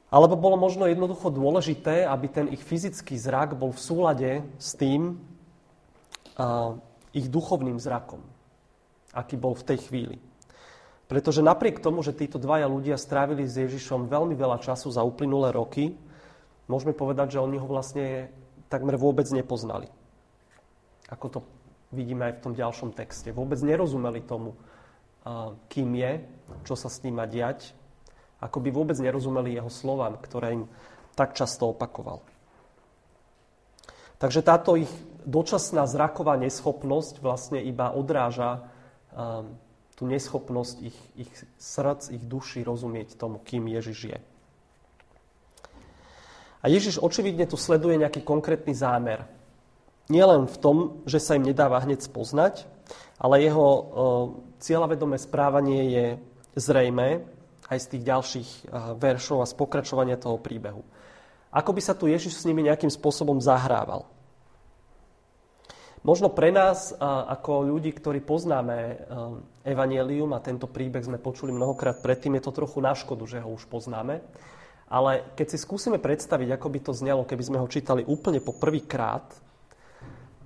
Alebo 0.09 0.41
bolo 0.41 0.57
možno 0.57 0.89
jednoducho 0.89 1.29
dôležité, 1.29 2.09
aby 2.09 2.27
ten 2.33 2.47
ich 2.49 2.65
fyzický 2.65 3.21
zrak 3.21 3.53
bol 3.53 3.77
v 3.77 3.85
súlade 3.85 4.31
s 4.57 4.73
tým 4.73 5.21
a, 6.41 6.73
ich 7.13 7.29
duchovným 7.29 7.77
zrakom, 7.77 8.25
aký 9.13 9.37
bol 9.37 9.53
v 9.53 9.67
tej 9.69 9.79
chvíli. 9.85 10.17
Pretože 11.09 11.45
napriek 11.45 11.85
tomu, 11.85 12.01
že 12.01 12.17
títo 12.17 12.41
dvaja 12.41 12.69
ľudia 12.69 12.97
strávili 12.97 13.45
s 13.45 13.61
Ježišom 13.61 14.09
veľmi 14.09 14.33
veľa 14.33 14.61
času 14.65 14.89
za 14.93 15.05
uplynulé 15.05 15.53
roky, 15.53 15.93
môžeme 16.69 16.97
povedať, 16.97 17.37
že 17.37 17.45
oni 17.45 17.61
ho 17.61 17.69
vlastne 17.69 18.33
takmer 18.73 18.97
vôbec 18.97 19.29
nepoznali. 19.29 19.93
Ako 21.09 21.27
to 21.33 21.39
vidíme 21.93 22.29
aj 22.29 22.35
v 22.39 22.43
tom 22.45 22.55
ďalšom 22.55 22.91
texte. 22.93 23.33
Vôbec 23.33 23.59
nerozumeli 23.65 24.21
tomu, 24.25 24.57
kým 25.69 25.91
je, 25.97 26.13
čo 26.65 26.75
sa 26.77 26.89
s 26.89 27.01
ním 27.05 27.21
má 27.21 27.27
diať, 27.29 27.77
ako 28.39 28.63
by 28.63 28.71
vôbec 28.71 28.97
nerozumeli 28.97 29.59
jeho 29.59 29.69
slovám, 29.69 30.17
ktoré 30.21 30.63
im 30.63 30.65
tak 31.19 31.35
často 31.35 31.75
opakoval. 31.75 32.23
Takže 34.19 34.43
táto 34.43 34.79
ich 34.79 34.91
dočasná 35.27 35.87
zraková 35.87 36.39
neschopnosť 36.39 37.23
vlastne 37.23 37.59
iba 37.63 37.91
odráža 37.95 38.67
tú 39.99 40.07
neschopnosť 40.07 40.77
ich, 40.87 40.99
ich 41.19 41.31
srdc, 41.59 42.15
ich 42.15 42.23
duši 42.23 42.63
rozumieť 42.63 43.19
tomu, 43.19 43.43
kým 43.43 43.67
Ježiš 43.67 44.15
je. 44.15 44.19
A 46.63 46.67
Ježiš 46.67 46.99
očividne 46.99 47.47
tu 47.47 47.55
sleduje 47.55 47.99
nejaký 47.99 48.23
konkrétny 48.23 48.75
zámer. 48.75 49.27
Nie 50.09 50.25
len 50.25 50.49
v 50.49 50.57
tom, 50.57 50.77
že 51.05 51.21
sa 51.21 51.37
im 51.37 51.45
nedáva 51.45 51.85
hneď 51.85 52.01
spoznať, 52.01 52.65
ale 53.21 53.45
jeho 53.45 53.69
uh, 53.69 53.85
cieľavedomé 54.59 55.21
správanie 55.21 55.81
je 55.93 56.07
zrejmé 56.57 57.23
aj 57.69 57.79
z 57.79 57.87
tých 57.97 58.03
ďalších 58.09 58.51
eh, 58.51 58.69
veršov 58.97 59.45
a 59.45 59.49
z 59.49 59.55
pokračovania 59.55 60.17
toho 60.17 60.41
príbehu. 60.41 60.83
Ako 61.53 61.71
by 61.73 61.81
sa 61.81 61.97
tu 61.97 62.09
Ježiš 62.09 62.41
s 62.41 62.47
nimi 62.49 62.65
nejakým 62.65 62.93
spôsobom 62.93 63.41
zahrával. 63.41 64.05
Možno 66.01 66.33
pre 66.33 66.49
nás, 66.49 66.93
eh, 66.93 66.99
ako 67.05 67.69
ľudí, 67.69 67.93
ktorí 67.93 68.25
poznáme 68.25 69.05
Evangelium 69.69 70.33
a 70.33 70.41
tento 70.41 70.65
príbeh 70.65 71.05
sme 71.05 71.21
počuli 71.21 71.53
mnohokrát 71.53 72.01
predtým, 72.01 72.41
je 72.41 72.49
to 72.49 72.57
trochu 72.57 72.81
na 72.81 72.97
škodu, 72.97 73.25
že 73.29 73.45
ho 73.45 73.53
už 73.53 73.69
poznáme. 73.69 74.25
Ale 74.89 75.21
keď 75.37 75.53
si 75.53 75.59
skúsime 75.61 76.01
predstaviť, 76.01 76.57
ako 76.57 76.69
by 76.73 76.81
to 76.81 76.93
znelo, 76.97 77.29
keby 77.29 77.45
sme 77.45 77.61
ho 77.61 77.69
čítali 77.69 78.09
úplne 78.09 78.41
po 78.41 78.57
prvýkrát, 78.57 79.29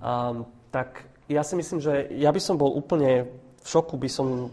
um, 0.03 0.43
tak 0.69 1.07
ja 1.31 1.41
si 1.47 1.55
myslím, 1.55 1.79
že 1.79 2.11
ja 2.19 2.29
by 2.29 2.41
som 2.43 2.59
bol 2.59 2.75
úplne 2.75 3.31
v 3.63 3.67
šoku, 3.67 3.95
by 3.95 4.09
som 4.11 4.51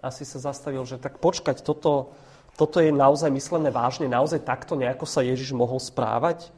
asi 0.00 0.24
sa 0.24 0.40
zastavil, 0.40 0.82
že 0.88 0.96
tak 0.96 1.20
počkať, 1.20 1.60
toto, 1.60 2.16
toto 2.56 2.80
je 2.80 2.88
naozaj 2.88 3.28
myslené 3.28 3.68
vážne, 3.68 4.08
naozaj 4.08 4.46
takto 4.46 4.78
nejako 4.78 5.04
sa 5.04 5.20
Ježiš 5.20 5.52
mohol 5.52 5.76
správať, 5.76 6.48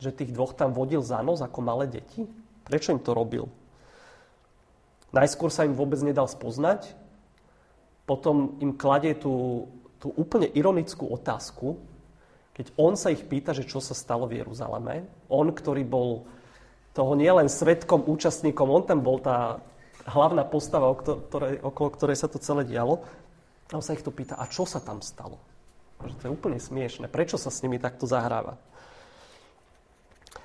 že 0.00 0.10
tých 0.10 0.34
dvoch 0.34 0.56
tam 0.56 0.74
vodil 0.74 1.04
za 1.04 1.20
nos 1.22 1.44
ako 1.44 1.60
malé 1.60 1.86
deti? 1.86 2.26
Prečo 2.66 2.90
im 2.90 3.00
to 3.00 3.14
robil? 3.14 3.46
Najskôr 5.12 5.50
sa 5.52 5.66
im 5.66 5.76
vôbec 5.76 6.00
nedal 6.00 6.26
spoznať, 6.26 6.96
potom 8.08 8.58
im 8.58 8.74
kladie 8.74 9.14
tú, 9.14 9.66
tú 10.02 10.10
úplne 10.18 10.50
ironickú 10.50 11.06
otázku, 11.06 11.78
keď 12.54 12.66
on 12.74 12.98
sa 12.98 13.14
ich 13.14 13.22
pýta, 13.24 13.54
že 13.54 13.66
čo 13.66 13.78
sa 13.78 13.94
stalo 13.94 14.26
v 14.26 14.42
Jeruzaleme. 14.42 15.06
On, 15.30 15.46
ktorý 15.46 15.86
bol 15.86 16.26
toho 16.92 17.12
nielen 17.14 17.46
svetkom, 17.46 18.02
účastníkom, 18.06 18.66
on 18.66 18.82
tam 18.82 19.00
bol 19.00 19.22
tá, 19.22 19.62
hlavná 20.10 20.42
postava, 20.42 20.90
okolo 21.62 21.88
ktorej 21.94 22.18
sa 22.18 22.26
to 22.26 22.42
celé 22.42 22.66
dialo. 22.66 23.02
A 23.70 23.78
on 23.78 23.84
sa 23.84 23.94
ich 23.94 24.02
to 24.02 24.10
pýta, 24.10 24.34
a 24.34 24.50
čo 24.50 24.66
sa 24.66 24.82
tam 24.82 24.98
stalo? 24.98 25.38
To 26.00 26.22
je 26.26 26.32
úplne 26.32 26.58
smiešne. 26.58 27.06
Prečo 27.06 27.38
sa 27.38 27.52
s 27.52 27.62
nimi 27.62 27.78
takto 27.78 28.08
zahráva? 28.08 28.58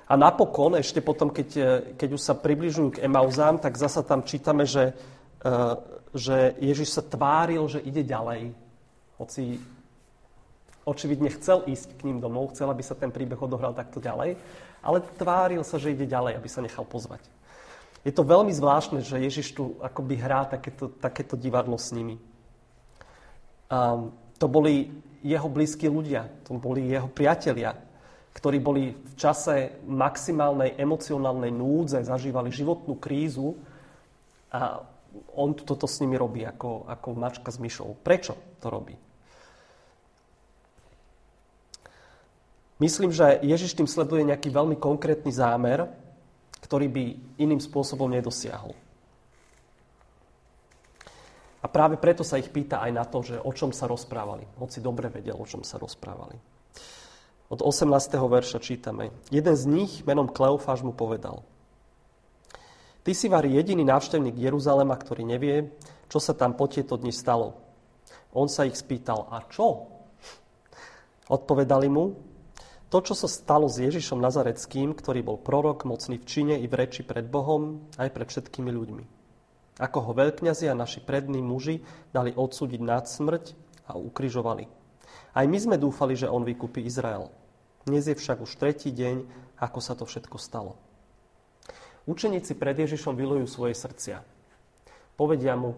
A 0.06 0.14
napokon, 0.14 0.78
ešte 0.78 1.02
potom, 1.02 1.34
keď, 1.34 1.50
keď 1.98 2.10
už 2.14 2.22
sa 2.22 2.38
približujú 2.38 3.00
k 3.00 3.02
Emauzám, 3.10 3.58
tak 3.58 3.74
zasa 3.74 4.06
tam 4.06 4.22
čítame, 4.22 4.70
že, 4.70 4.94
e, 5.42 5.54
že 6.14 6.54
Ježiš 6.62 6.94
sa 6.94 7.02
tváril, 7.02 7.66
že 7.66 7.82
ide 7.82 8.06
ďalej. 8.06 8.54
Hoci 9.18 9.58
očividne 10.86 11.34
chcel 11.34 11.66
ísť 11.66 11.98
k 11.98 12.06
ním 12.06 12.22
domov, 12.22 12.54
chcel, 12.54 12.70
aby 12.70 12.86
sa 12.86 12.94
ten 12.94 13.10
príbeh 13.10 13.42
odohral 13.42 13.74
takto 13.74 13.98
ďalej, 13.98 14.38
ale 14.86 15.02
tváril 15.18 15.66
sa, 15.66 15.82
že 15.82 15.98
ide 15.98 16.06
ďalej, 16.06 16.38
aby 16.38 16.46
sa 16.46 16.62
nechal 16.62 16.86
pozvať. 16.86 17.26
Je 18.06 18.14
to 18.14 18.22
veľmi 18.22 18.54
zvláštne, 18.54 19.02
že 19.02 19.18
Ježiš 19.18 19.58
tu 19.58 19.82
akoby 19.82 20.14
hrá 20.22 20.46
takéto, 20.46 20.94
takéto 21.02 21.34
divadlo 21.34 21.74
s 21.74 21.90
nimi. 21.90 22.22
Um, 23.66 24.14
to 24.38 24.46
boli 24.46 24.94
jeho 25.26 25.50
blízki 25.50 25.90
ľudia, 25.90 26.30
to 26.46 26.54
boli 26.62 26.86
jeho 26.86 27.10
priatelia, 27.10 27.74
ktorí 28.38 28.62
boli 28.62 28.94
v 28.94 29.14
čase 29.18 29.82
maximálnej 29.90 30.78
emocionálnej 30.78 31.50
núdze, 31.50 32.06
zažívali 32.06 32.54
životnú 32.54 33.02
krízu 33.02 33.58
a 34.54 34.86
on 35.34 35.58
toto 35.58 35.90
s 35.90 35.98
nimi 36.04 36.14
robí 36.14 36.46
ako, 36.46 36.86
ako 36.86 37.08
mačka 37.18 37.50
s 37.50 37.58
myšou. 37.58 37.98
Prečo 38.06 38.38
to 38.62 38.70
robí? 38.70 38.94
Myslím, 42.86 43.10
že 43.10 43.42
Ježiš 43.42 43.74
tým 43.74 43.90
sleduje 43.90 44.22
nejaký 44.22 44.54
veľmi 44.54 44.78
konkrétny 44.78 45.34
zámer, 45.34 45.90
ktorý 46.62 46.86
by 46.86 47.04
iným 47.42 47.58
spôsobom 47.58 48.06
nedosiahol. 48.06 48.78
A 51.62 51.66
práve 51.66 51.98
preto 51.98 52.22
sa 52.22 52.38
ich 52.38 52.54
pýta 52.54 52.86
aj 52.86 52.92
na 52.94 53.02
to, 53.10 53.26
že 53.26 53.42
o 53.42 53.50
čom 53.50 53.74
sa 53.74 53.90
rozprávali. 53.90 54.46
Hoci 54.62 54.86
dobre 54.86 55.10
vedel, 55.10 55.34
o 55.34 55.50
čom 55.50 55.66
sa 55.66 55.82
rozprávali. 55.82 56.38
Od 57.50 57.58
18. 57.58 57.90
verša 58.22 58.62
čítame. 58.62 59.10
Jeden 59.34 59.58
z 59.58 59.66
nich 59.66 60.06
menom 60.06 60.30
Kleofáš 60.30 60.86
mu 60.86 60.94
povedal. 60.94 61.42
Ty 63.02 63.12
si 63.18 63.26
vari 63.34 63.58
jediný 63.58 63.82
návštevník 63.82 64.38
Jeruzalema, 64.38 64.94
ktorý 64.94 65.26
nevie, 65.26 65.74
čo 66.06 66.22
sa 66.22 66.38
tam 66.38 66.54
po 66.54 66.70
tieto 66.70 67.02
dni 67.02 67.10
stalo. 67.10 67.58
On 68.30 68.46
sa 68.46 68.70
ich 68.70 68.78
spýtal, 68.78 69.26
a 69.34 69.42
čo? 69.50 69.90
Odpovedali 71.34 71.90
mu, 71.90 72.35
to, 72.96 73.12
čo 73.12 73.28
sa 73.28 73.28
stalo 73.28 73.68
s 73.68 73.84
Ježišom 73.84 74.24
Nazareckým, 74.24 74.96
ktorý 74.96 75.20
bol 75.20 75.36
prorok, 75.36 75.84
mocný 75.84 76.16
v 76.16 76.24
čine 76.32 76.56
i 76.56 76.64
v 76.64 76.80
reči 76.80 77.04
pred 77.04 77.28
Bohom, 77.28 77.92
aj 78.00 78.08
pred 78.08 78.24
všetkými 78.24 78.72
ľuďmi. 78.72 79.04
Ako 79.84 80.00
ho 80.00 80.12
veľkňazi 80.16 80.72
a 80.72 80.80
naši 80.80 81.04
prední 81.04 81.44
muži 81.44 81.84
dali 82.16 82.32
odsúdiť 82.32 82.80
nad 82.80 83.04
smrť 83.04 83.52
a 83.92 84.00
ukrižovali. 84.00 84.72
Aj 85.36 85.44
my 85.44 85.58
sme 85.60 85.76
dúfali, 85.76 86.16
že 86.16 86.32
on 86.32 86.48
vykúpi 86.48 86.88
Izrael. 86.88 87.28
Dnes 87.84 88.08
je 88.08 88.16
však 88.16 88.40
už 88.40 88.56
tretí 88.56 88.96
deň, 88.96 89.28
ako 89.60 89.80
sa 89.84 89.92
to 90.00 90.08
všetko 90.08 90.40
stalo. 90.40 90.80
Učeníci 92.08 92.56
pred 92.56 92.80
Ježišom 92.80 93.12
vylujú 93.12 93.44
svoje 93.52 93.76
srdcia. 93.76 94.24
Povedia 95.20 95.60
mu, 95.60 95.76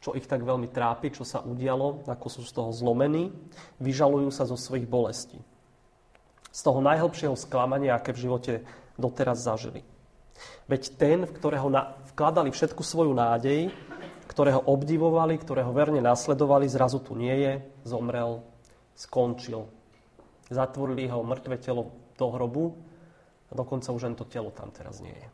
čo 0.00 0.16
ich 0.16 0.24
tak 0.24 0.40
veľmi 0.40 0.72
trápi, 0.72 1.12
čo 1.12 1.28
sa 1.28 1.44
udialo, 1.44 2.08
ako 2.08 2.26
sú 2.32 2.40
z 2.48 2.52
toho 2.56 2.72
zlomení, 2.72 3.28
vyžalujú 3.76 4.32
sa 4.32 4.48
zo 4.48 4.56
svojich 4.56 4.88
bolestí 4.88 5.36
z 6.54 6.60
toho 6.62 6.78
najhlbšieho 6.78 7.34
sklamania, 7.34 7.98
aké 7.98 8.14
v 8.14 8.22
živote 8.30 8.52
doteraz 8.94 9.42
zažili. 9.42 9.82
Veď 10.70 10.82
ten, 10.94 11.18
v 11.26 11.34
ktorého 11.34 11.66
vkladali 12.14 12.54
všetku 12.54 12.78
svoju 12.86 13.10
nádej, 13.10 13.74
ktorého 14.30 14.62
obdivovali, 14.62 15.34
ktorého 15.34 15.74
verne 15.74 15.98
nasledovali, 15.98 16.70
zrazu 16.70 17.02
tu 17.02 17.18
nie 17.18 17.34
je, 17.42 17.52
zomrel, 17.82 18.46
skončil. 18.94 19.66
Zatvorili 20.46 21.10
ho 21.10 21.26
mŕtve 21.26 21.58
telo 21.58 21.90
do 22.14 22.26
hrobu 22.30 22.78
a 23.50 23.52
dokonca 23.58 23.90
už 23.90 24.06
len 24.06 24.14
to 24.14 24.22
telo 24.22 24.54
tam 24.54 24.70
teraz 24.70 25.02
nie 25.02 25.14
je. 25.14 25.28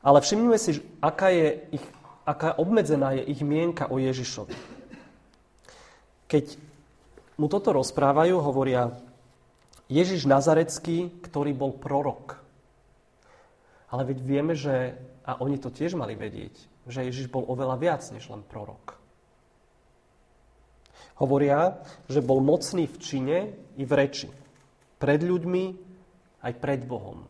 Ale 0.00 0.18
všimnime 0.24 0.56
si, 0.56 0.80
aká, 1.04 1.28
je 1.28 1.60
ich, 1.76 1.86
aká 2.24 2.56
obmedzená 2.56 3.12
je 3.20 3.22
ich 3.28 3.44
mienka 3.44 3.86
o 3.86 4.00
Ježišovi. 4.00 4.56
Keď 6.24 6.69
mu 7.40 7.48
toto 7.48 7.72
rozprávajú, 7.72 8.36
hovoria 8.44 8.92
Ježiš 9.88 10.28
Nazarecký, 10.28 11.08
ktorý 11.24 11.56
bol 11.56 11.72
prorok. 11.72 12.36
Ale 13.88 14.04
veď 14.04 14.18
vieme, 14.20 14.52
že, 14.52 15.00
a 15.24 15.40
oni 15.40 15.56
to 15.56 15.72
tiež 15.72 15.96
mali 15.96 16.12
vedieť, 16.14 16.52
že 16.84 17.08
Ježiš 17.08 17.32
bol 17.32 17.48
oveľa 17.48 17.80
viac 17.80 18.04
než 18.12 18.28
len 18.28 18.44
prorok. 18.44 19.00
Hovoria, 21.16 21.80
že 22.12 22.20
bol 22.20 22.44
mocný 22.44 22.84
v 22.84 22.96
čine 23.00 23.38
i 23.80 23.84
v 23.88 23.92
reči. 23.92 24.28
Pred 25.00 25.20
ľuďmi 25.24 25.64
aj 26.44 26.52
pred 26.60 26.84
Bohom. 26.84 27.24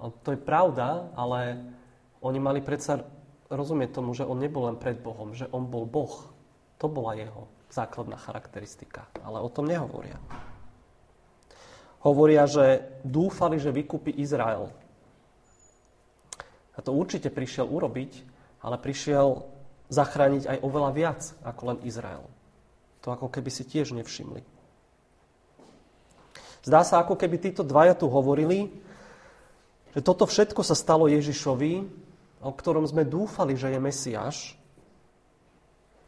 To 0.00 0.28
je 0.32 0.40
pravda, 0.40 1.12
ale 1.16 1.60
oni 2.20 2.40
mali 2.40 2.60
predsa 2.64 3.00
rozumieť 3.52 4.00
tomu, 4.00 4.12
že 4.12 4.28
on 4.28 4.40
nebol 4.40 4.68
len 4.68 4.76
pred 4.76 4.96
Bohom, 4.96 5.32
že 5.32 5.48
on 5.52 5.68
bol 5.68 5.84
Boh. 5.84 6.12
To 6.80 6.88
bola 6.88 7.16
jeho 7.16 7.59
základná 7.70 8.18
charakteristika. 8.18 9.06
Ale 9.22 9.38
o 9.38 9.48
tom 9.48 9.70
nehovoria. 9.70 10.18
Hovoria, 12.02 12.44
že 12.48 12.84
dúfali, 13.06 13.60
že 13.60 13.72
vykúpi 13.72 14.10
Izrael. 14.18 14.72
A 16.74 16.78
to 16.80 16.96
určite 16.96 17.28
prišiel 17.28 17.68
urobiť, 17.68 18.12
ale 18.64 18.80
prišiel 18.80 19.44
zachrániť 19.92 20.48
aj 20.48 20.58
oveľa 20.64 20.90
viac 20.96 21.20
ako 21.44 21.62
len 21.74 21.78
Izrael. 21.84 22.24
To 23.04 23.12
ako 23.12 23.28
keby 23.28 23.50
si 23.52 23.68
tiež 23.68 23.92
nevšimli. 23.92 24.40
Zdá 26.60 26.84
sa, 26.84 27.00
ako 27.00 27.16
keby 27.16 27.40
títo 27.40 27.64
dvaja 27.64 27.96
tu 27.96 28.08
hovorili, 28.08 28.68
že 29.96 30.00
toto 30.04 30.28
všetko 30.28 30.60
sa 30.60 30.76
stalo 30.76 31.08
Ježišovi, 31.08 31.72
o 32.40 32.52
ktorom 32.52 32.84
sme 32.84 33.04
dúfali, 33.04 33.56
že 33.56 33.72
je 33.72 33.80
Mesiáš, 33.80 34.36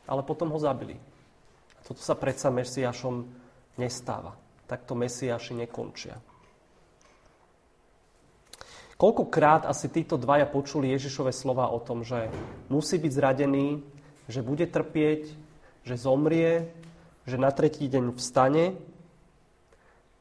ale 0.09 0.25
potom 0.25 0.49
ho 0.53 0.59
zabili. 0.61 0.97
Toto 1.83 2.01
sa 2.01 2.15
predsa 2.15 2.49
Mesiášom 2.49 3.27
nestáva. 3.77 4.39
Takto 4.71 4.95
Mesiáši 4.95 5.59
nekončia. 5.59 6.17
Koľkokrát 9.03 9.67
asi 9.67 9.91
títo 9.91 10.15
dvaja 10.15 10.47
počuli 10.47 10.95
Ježišove 10.95 11.35
slova 11.35 11.67
o 11.75 11.83
tom, 11.83 12.07
že 12.07 12.31
musí 12.71 13.03
byť 13.03 13.13
zradený, 13.13 13.83
že 14.31 14.47
bude 14.47 14.63
trpieť, 14.63 15.35
že 15.83 15.95
zomrie, 15.99 16.71
že 17.27 17.35
na 17.35 17.51
tretí 17.51 17.91
deň 17.91 18.15
vstane, 18.15 18.79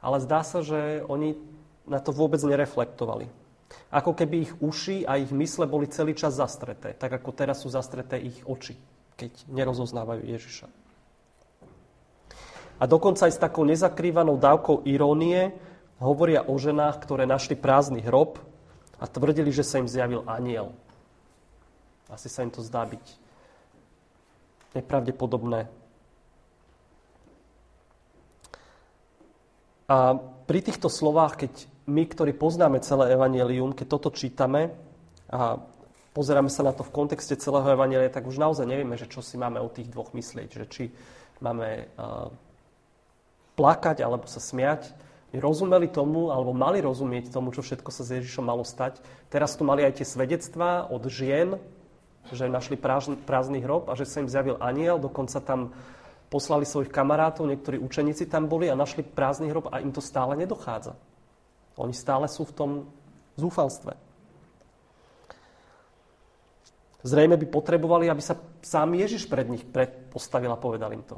ale 0.01 0.17
zdá 0.25 0.41
sa, 0.41 0.65
že 0.65 1.05
oni 1.05 1.37
na 1.85 2.01
to 2.01 2.09
vôbec 2.09 2.41
nereflektovali. 2.41 3.29
Ako 3.93 4.17
keby 4.17 4.49
ich 4.49 4.53
uši 4.57 5.05
a 5.05 5.21
ich 5.21 5.29
mysle 5.29 5.69
boli 5.69 5.85
celý 5.85 6.17
čas 6.17 6.41
zastreté, 6.41 6.97
tak 6.97 7.13
ako 7.13 7.29
teraz 7.37 7.61
sú 7.61 7.69
zastreté 7.69 8.17
ich 8.17 8.41
oči, 8.49 8.73
keď 9.13 9.45
nerozoznávajú 9.45 10.25
Ježiša. 10.25 10.80
A 12.81 12.89
dokonca 12.89 13.29
aj 13.29 13.37
s 13.37 13.43
takou 13.43 13.61
nezakrývanou 13.61 14.41
dávkou 14.41 14.89
irónie 14.89 15.53
hovoria 16.01 16.41
o 16.41 16.57
ženách, 16.57 16.97
ktoré 16.97 17.29
našli 17.29 17.53
prázdny 17.53 18.01
hrob 18.01 18.41
a 18.97 19.05
tvrdili, 19.05 19.53
že 19.53 19.61
sa 19.61 19.77
im 19.77 19.85
zjavil 19.85 20.25
aniel. 20.25 20.73
Asi 22.09 22.25
sa 22.25 22.41
im 22.41 22.49
to 22.49 22.65
zdá 22.65 22.81
byť 22.89 23.05
nepravdepodobné. 24.73 25.69
A 29.85 30.17
pri 30.49 30.59
týchto 30.65 30.89
slovách, 30.89 31.45
keď 31.45 31.53
my, 31.85 32.03
ktorí 32.09 32.33
poznáme 32.33 32.81
celé 32.81 33.13
evanelium, 33.13 33.77
keď 33.77 33.87
toto 33.93 34.09
čítame 34.09 34.73
a 35.29 35.61
pozeráme 36.17 36.49
sa 36.49 36.65
na 36.65 36.73
to 36.73 36.81
v 36.81 36.95
kontexte 36.95 37.37
celého 37.37 37.77
evanelia, 37.77 38.09
tak 38.09 38.25
už 38.25 38.41
naozaj 38.41 38.65
nevieme, 38.65 38.97
že 38.97 39.05
čo 39.05 39.21
si 39.21 39.37
máme 39.37 39.61
o 39.61 39.69
tých 39.69 39.91
dvoch 39.91 40.15
myslieť. 40.15 40.49
Že 40.63 40.65
či 40.71 40.83
máme 41.43 41.91
uh, 41.99 42.31
plakať 43.55 44.03
alebo 44.03 44.27
sa 44.27 44.39
smiať. 44.39 44.93
Rozumeli 45.31 45.87
tomu, 45.87 46.27
alebo 46.27 46.51
mali 46.51 46.83
rozumieť 46.83 47.31
tomu, 47.31 47.55
čo 47.55 47.63
všetko 47.63 47.87
sa 47.87 48.03
s 48.03 48.19
Ježišom 48.19 48.43
malo 48.43 48.67
stať. 48.67 48.99
Teraz 49.31 49.55
tu 49.55 49.63
mali 49.63 49.87
aj 49.87 50.03
tie 50.03 50.07
svedectvá 50.07 50.91
od 50.91 51.07
žien, 51.07 51.55
že 52.35 52.51
našli 52.51 52.75
prázdny 52.75 53.63
hrob 53.63 53.87
a 53.87 53.95
že 53.95 54.03
sa 54.03 54.19
im 54.19 54.27
zjavil 54.27 54.59
aniel. 54.59 54.99
Dokonca 54.99 55.39
tam 55.39 55.71
poslali 56.27 56.67
svojich 56.67 56.91
kamarátov, 56.91 57.47
niektorí 57.47 57.79
učeníci 57.79 58.27
tam 58.27 58.51
boli 58.51 58.67
a 58.67 58.75
našli 58.75 59.07
prázdny 59.07 59.51
hrob 59.55 59.71
a 59.71 59.79
im 59.79 59.95
to 59.95 60.03
stále 60.03 60.35
nedochádza. 60.35 60.99
Oni 61.79 61.95
stále 61.95 62.27
sú 62.27 62.43
v 62.43 62.55
tom 62.55 62.71
zúfalstve. 63.39 63.95
Zrejme 67.01 67.39
by 67.39 67.47
potrebovali, 67.49 68.11
aby 68.11 68.21
sa 68.21 68.37
sám 68.61 68.93
Ježiš 68.93 69.25
pred 69.25 69.47
nich 69.47 69.63
postavil 70.13 70.51
a 70.53 70.59
povedal 70.59 70.93
im 70.93 71.01
to. 71.07 71.17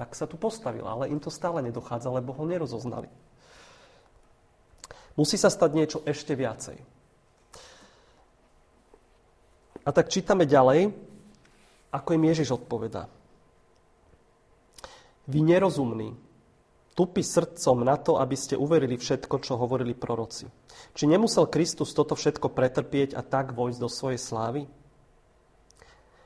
Tak 0.00 0.16
sa 0.16 0.24
tu 0.24 0.40
postavil, 0.40 0.88
ale 0.88 1.12
im 1.12 1.20
to 1.20 1.28
stále 1.28 1.60
nedochádza, 1.60 2.08
lebo 2.08 2.32
ho 2.32 2.48
nerozoznali. 2.48 3.12
Musí 5.12 5.36
sa 5.36 5.52
stať 5.52 5.70
niečo 5.76 5.98
ešte 6.08 6.32
viacej. 6.32 6.80
A 9.84 9.92
tak 9.92 10.08
čítame 10.08 10.48
ďalej, 10.48 10.88
ako 11.92 12.16
im 12.16 12.24
Ježiš 12.32 12.56
odpovedá. 12.56 13.12
Vy 15.28 15.44
nerozumní, 15.44 16.16
tupí 16.96 17.20
srdcom 17.20 17.84
na 17.84 18.00
to, 18.00 18.16
aby 18.24 18.40
ste 18.40 18.56
uverili 18.56 18.96
všetko, 18.96 19.36
čo 19.44 19.60
hovorili 19.60 19.92
proroci. 19.92 20.48
Či 20.96 21.12
nemusel 21.12 21.44
Kristus 21.52 21.92
toto 21.92 22.16
všetko 22.16 22.48
pretrpieť 22.48 23.12
a 23.12 23.20
tak 23.20 23.52
vojsť 23.52 23.76
do 23.76 23.88
svojej 23.92 24.16
slávy? 24.16 24.64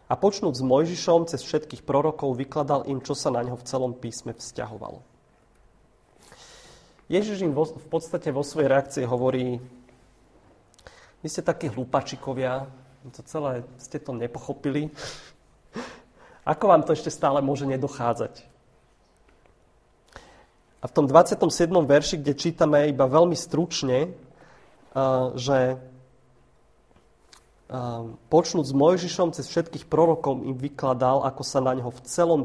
A 0.05 0.21
počnúť 0.21 0.61
s 0.61 0.63
Mojžišom 0.63 1.33
cez 1.33 1.41
všetkých 1.41 1.81
prorokov 1.81 2.37
vykladal 2.37 2.85
im, 2.85 3.01
čo 3.01 3.17
sa 3.17 3.33
na 3.33 3.41
ňo 3.41 3.57
v 3.57 3.67
celom 3.67 3.97
písme 3.97 4.37
vzťahovalo. 4.37 5.01
Ježiš 7.09 7.45
im 7.45 7.53
v 7.53 7.89
podstate 7.89 8.29
vo 8.33 8.45
svojej 8.45 8.69
reakcii 8.69 9.05
hovorí, 9.09 9.61
vy 11.25 11.29
ste 11.29 11.41
takí 11.41 11.73
hlupačikovia, 11.73 12.69
to 13.13 13.21
celé 13.25 13.65
ste 13.77 14.01
to 14.01 14.13
nepochopili. 14.17 14.93
Ako 16.45 16.69
vám 16.69 16.85
to 16.85 16.93
ešte 16.93 17.09
stále 17.09 17.41
môže 17.41 17.65
nedochádzať? 17.65 18.45
A 20.81 20.85
v 20.85 20.93
tom 20.93 21.09
27. 21.09 21.49
verši, 21.85 22.21
kde 22.21 22.33
čítame 22.37 22.93
iba 22.93 23.09
veľmi 23.09 23.33
stručne, 23.33 24.13
že 25.37 25.81
počnúť 28.29 28.67
s 28.69 28.75
Mojžišom 28.77 29.33
cez 29.33 29.49
všetkých 29.49 29.89
prorokov 29.89 30.45
im 30.45 30.55
vykladal, 30.55 31.25
ako 31.25 31.43
sa 31.43 31.65
na 31.65 31.73
neho 31.73 31.89
v 31.89 32.01
celom 32.05 32.41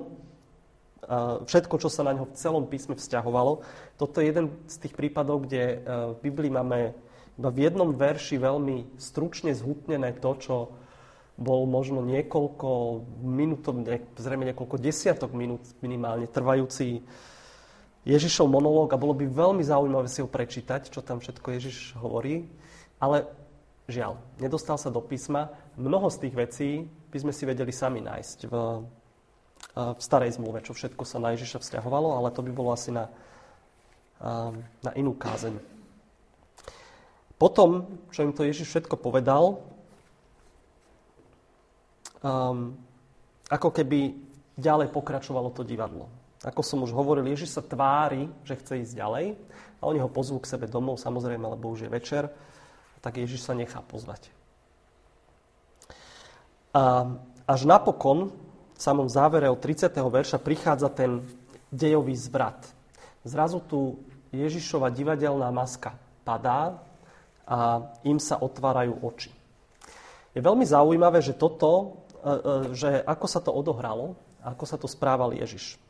všetko, 1.44 1.76
čo 1.82 1.90
sa 1.90 2.06
na 2.06 2.14
neho 2.14 2.30
v 2.30 2.38
celom 2.38 2.70
písme 2.70 2.94
vzťahovalo. 2.94 3.66
Toto 3.98 4.22
je 4.22 4.30
jeden 4.30 4.54
z 4.70 4.76
tých 4.78 4.94
prípadov, 4.94 5.50
kde 5.50 5.82
v 6.14 6.18
Biblii 6.22 6.54
máme 6.54 6.94
iba 7.40 7.50
v 7.50 7.66
jednom 7.66 7.90
verši 7.96 8.38
veľmi 8.38 9.00
stručne 9.02 9.56
zhutnené 9.56 10.14
to, 10.22 10.32
čo 10.38 10.56
bol 11.40 11.64
možno 11.66 12.04
niekoľko 12.04 12.70
minút, 13.24 13.64
zrejme 14.20 14.44
niekoľko 14.52 14.76
desiatok 14.76 15.32
minút 15.32 15.64
minimálne 15.80 16.28
trvajúci 16.28 17.00
Ježišov 18.04 18.52
monológ 18.52 18.92
a 18.92 19.00
bolo 19.00 19.16
by 19.16 19.24
veľmi 19.24 19.64
zaujímavé 19.64 20.12
si 20.12 20.20
ho 20.20 20.28
prečítať, 20.28 20.92
čo 20.92 21.00
tam 21.00 21.24
všetko 21.24 21.48
Ježiš 21.58 21.96
hovorí, 21.96 22.52
ale 23.00 23.24
žiaľ, 23.90 24.22
nedostal 24.38 24.78
sa 24.78 24.94
do 24.94 25.02
písma. 25.02 25.50
Mnoho 25.76 26.08
z 26.14 26.18
tých 26.24 26.36
vecí 26.38 26.70
by 27.10 27.18
sme 27.26 27.34
si 27.34 27.44
vedeli 27.50 27.74
sami 27.74 28.00
nájsť 28.06 28.40
v, 28.46 28.56
v 29.76 30.02
starej 30.02 30.38
zmluve, 30.38 30.62
čo 30.62 30.78
všetko 30.78 31.04
sa 31.04 31.18
na 31.18 31.34
Ježiša 31.34 31.60
vzťahovalo, 31.60 32.16
ale 32.22 32.30
to 32.30 32.46
by 32.46 32.52
bolo 32.54 32.70
asi 32.72 32.94
na, 32.94 33.10
na 34.86 34.92
inú 34.94 35.18
kázeň. 35.18 35.58
Potom, 37.40 37.88
čo 38.12 38.28
im 38.28 38.36
to 38.36 38.44
Ježiš 38.44 38.68
všetko 38.68 39.00
povedal, 39.00 39.64
um, 42.20 42.76
ako 43.48 43.72
keby 43.72 44.12
ďalej 44.60 44.92
pokračovalo 44.92 45.56
to 45.56 45.64
divadlo. 45.64 46.12
Ako 46.44 46.60
som 46.64 46.84
už 46.84 46.92
hovoril, 46.92 47.24
Ježiš 47.32 47.56
sa 47.56 47.64
tvári, 47.64 48.28
že 48.44 48.60
chce 48.60 48.84
ísť 48.84 48.94
ďalej 48.96 49.26
a 49.80 49.84
oni 49.88 50.00
ho 50.04 50.12
pozvú 50.12 50.44
k 50.44 50.52
sebe 50.52 50.68
domov, 50.68 51.00
samozrejme, 51.00 51.48
lebo 51.48 51.72
už 51.72 51.88
je 51.88 51.90
večer, 51.92 52.28
tak 53.00 53.20
Ježiš 53.20 53.44
sa 53.44 53.56
nechá 53.56 53.80
pozvať. 53.84 54.32
A 56.76 57.16
až 57.50 57.66
napokon, 57.66 58.30
v 58.78 58.82
samom 58.82 59.10
závere 59.10 59.50
od 59.50 59.60
30. 59.60 59.92
verša, 59.92 60.38
prichádza 60.40 60.88
ten 60.94 61.26
dejový 61.74 62.16
zvrat. 62.16 62.64
Zrazu 63.26 63.60
tu 63.60 64.00
Ježišova 64.32 64.94
divadelná 64.94 65.50
maska 65.50 65.98
padá 66.24 66.78
a 67.50 67.90
im 68.06 68.22
sa 68.22 68.38
otvárajú 68.38 69.02
oči. 69.02 69.34
Je 70.38 70.42
veľmi 70.46 70.64
zaujímavé, 70.64 71.26
že 71.26 71.34
toto, 71.34 71.98
e, 72.22 72.30
e, 72.30 72.38
že 72.78 72.90
ako 73.02 73.26
sa 73.26 73.42
to 73.42 73.50
odohralo, 73.50 74.14
ako 74.46 74.64
sa 74.70 74.78
to 74.78 74.86
správal 74.86 75.34
Ježiš. 75.34 75.82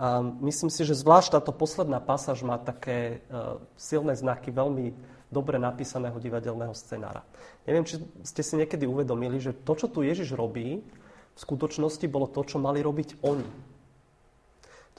A 0.00 0.24
myslím 0.44 0.72
si, 0.72 0.84
že 0.84 0.96
zvlášť 0.96 1.36
táto 1.36 1.52
posledná 1.52 2.00
pasáž 2.00 2.40
má 2.40 2.56
také 2.56 3.20
uh, 3.28 3.60
silné 3.76 4.16
znaky 4.16 4.48
veľmi 4.48 4.96
dobre 5.30 5.56
napísaného 5.56 6.18
divadelného 6.18 6.74
scenára. 6.74 7.22
Neviem, 7.64 7.86
či 7.86 8.02
ste 8.26 8.42
si 8.42 8.58
niekedy 8.58 8.84
uvedomili, 8.84 9.38
že 9.38 9.54
to, 9.54 9.78
čo 9.78 9.86
tu 9.86 10.02
Ježiš 10.02 10.34
robí, 10.34 10.82
v 11.30 11.38
skutočnosti 11.38 12.04
bolo 12.10 12.26
to, 12.26 12.42
čo 12.44 12.58
mali 12.58 12.82
robiť 12.82 13.22
oni. 13.22 13.48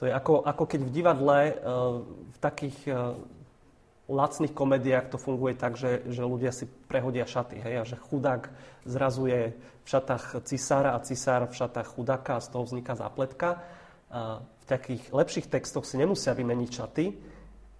To 0.00 0.08
je 0.08 0.12
ako, 0.12 0.42
ako 0.42 0.64
keď 0.66 0.80
v 0.82 0.90
divadle, 0.90 1.38
uh, 1.52 1.52
v 2.32 2.38
takých 2.42 2.78
uh, 2.90 3.14
lacných 4.10 4.50
komédiách 4.50 5.14
to 5.14 5.20
funguje 5.20 5.54
tak, 5.54 5.78
že, 5.78 6.02
že 6.10 6.26
ľudia 6.26 6.50
si 6.50 6.66
prehodia 6.66 7.28
šaty. 7.28 7.62
Hej? 7.62 7.74
A 7.78 7.84
že 7.86 7.96
chudák 8.00 8.50
zrazuje 8.82 9.54
v 9.84 9.86
šatách 9.86 10.42
cisára 10.48 10.98
a 10.98 11.02
cisár 11.06 11.46
v 11.46 11.54
šatách 11.54 11.94
chudáka 11.94 12.40
a 12.40 12.44
z 12.44 12.50
toho 12.50 12.64
vzniká 12.66 12.98
zápletka 12.98 13.62
v 14.12 14.64
takých 14.68 15.08
lepších 15.08 15.48
textoch 15.48 15.88
si 15.88 15.96
nemusia 15.96 16.36
vymeniť 16.36 16.70
šaty, 16.70 17.04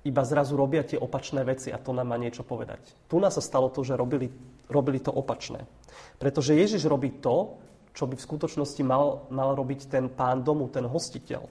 iba 0.03 0.23
zrazu 0.27 0.59
robia 0.59 0.83
tie 0.83 0.99
opačné 0.99 1.47
veci 1.47 1.71
a 1.71 1.79
to 1.79 1.95
nám 1.95 2.11
má 2.11 2.19
niečo 2.19 2.43
povedať. 2.43 2.83
Tu 3.07 3.17
nás 3.23 3.35
sa 3.35 3.43
stalo 3.43 3.71
to, 3.71 3.87
že 3.87 3.95
robili, 3.95 4.31
robili 4.67 4.99
to 4.99 5.15
opačné. 5.15 5.63
Pretože 6.19 6.59
Ježiš 6.59 6.91
robí 6.91 7.23
to, 7.23 7.59
čo 7.95 8.11
by 8.11 8.19
v 8.19 8.27
skutočnosti 8.27 8.83
mal, 8.83 9.31
mal 9.31 9.55
robiť 9.55 9.87
ten 9.87 10.11
pán 10.11 10.43
domu, 10.43 10.67
ten 10.67 10.83
hostiteľ. 10.89 11.47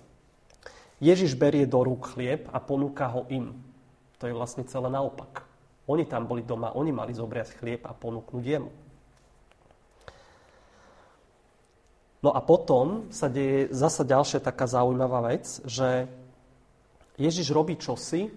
Ježiš 1.02 1.34
berie 1.40 1.66
do 1.66 1.82
rúk 1.82 2.14
chlieb 2.14 2.46
a 2.52 2.60
ponúka 2.60 3.10
ho 3.10 3.26
im. 3.32 3.56
To 4.20 4.30
je 4.30 4.38
vlastne 4.38 4.68
celé 4.68 4.92
naopak. 4.92 5.48
Oni 5.90 6.06
tam 6.06 6.30
boli 6.30 6.46
doma, 6.46 6.78
oni 6.78 6.94
mali 6.94 7.16
zobrať 7.16 7.58
chlieb 7.58 7.82
a 7.88 7.96
ponúknuť 7.96 8.44
jemu. 8.46 8.72
No 12.22 12.30
a 12.30 12.40
potom 12.46 13.10
sa 13.10 13.26
deje 13.26 13.74
zasa 13.74 14.06
ďalšia 14.06 14.46
taká 14.46 14.70
zaujímavá 14.70 15.26
vec, 15.34 15.58
že 15.66 16.06
Ježiš 17.22 17.54
robí 17.54 17.78
čosi, 17.78 18.34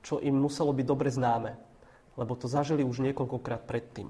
čo 0.00 0.22
im 0.22 0.38
muselo 0.38 0.70
byť 0.70 0.86
dobre 0.86 1.10
známe, 1.10 1.58
lebo 2.14 2.32
to 2.38 2.46
zažili 2.46 2.86
už 2.86 3.02
niekoľkokrát 3.02 3.66
predtým. 3.66 4.08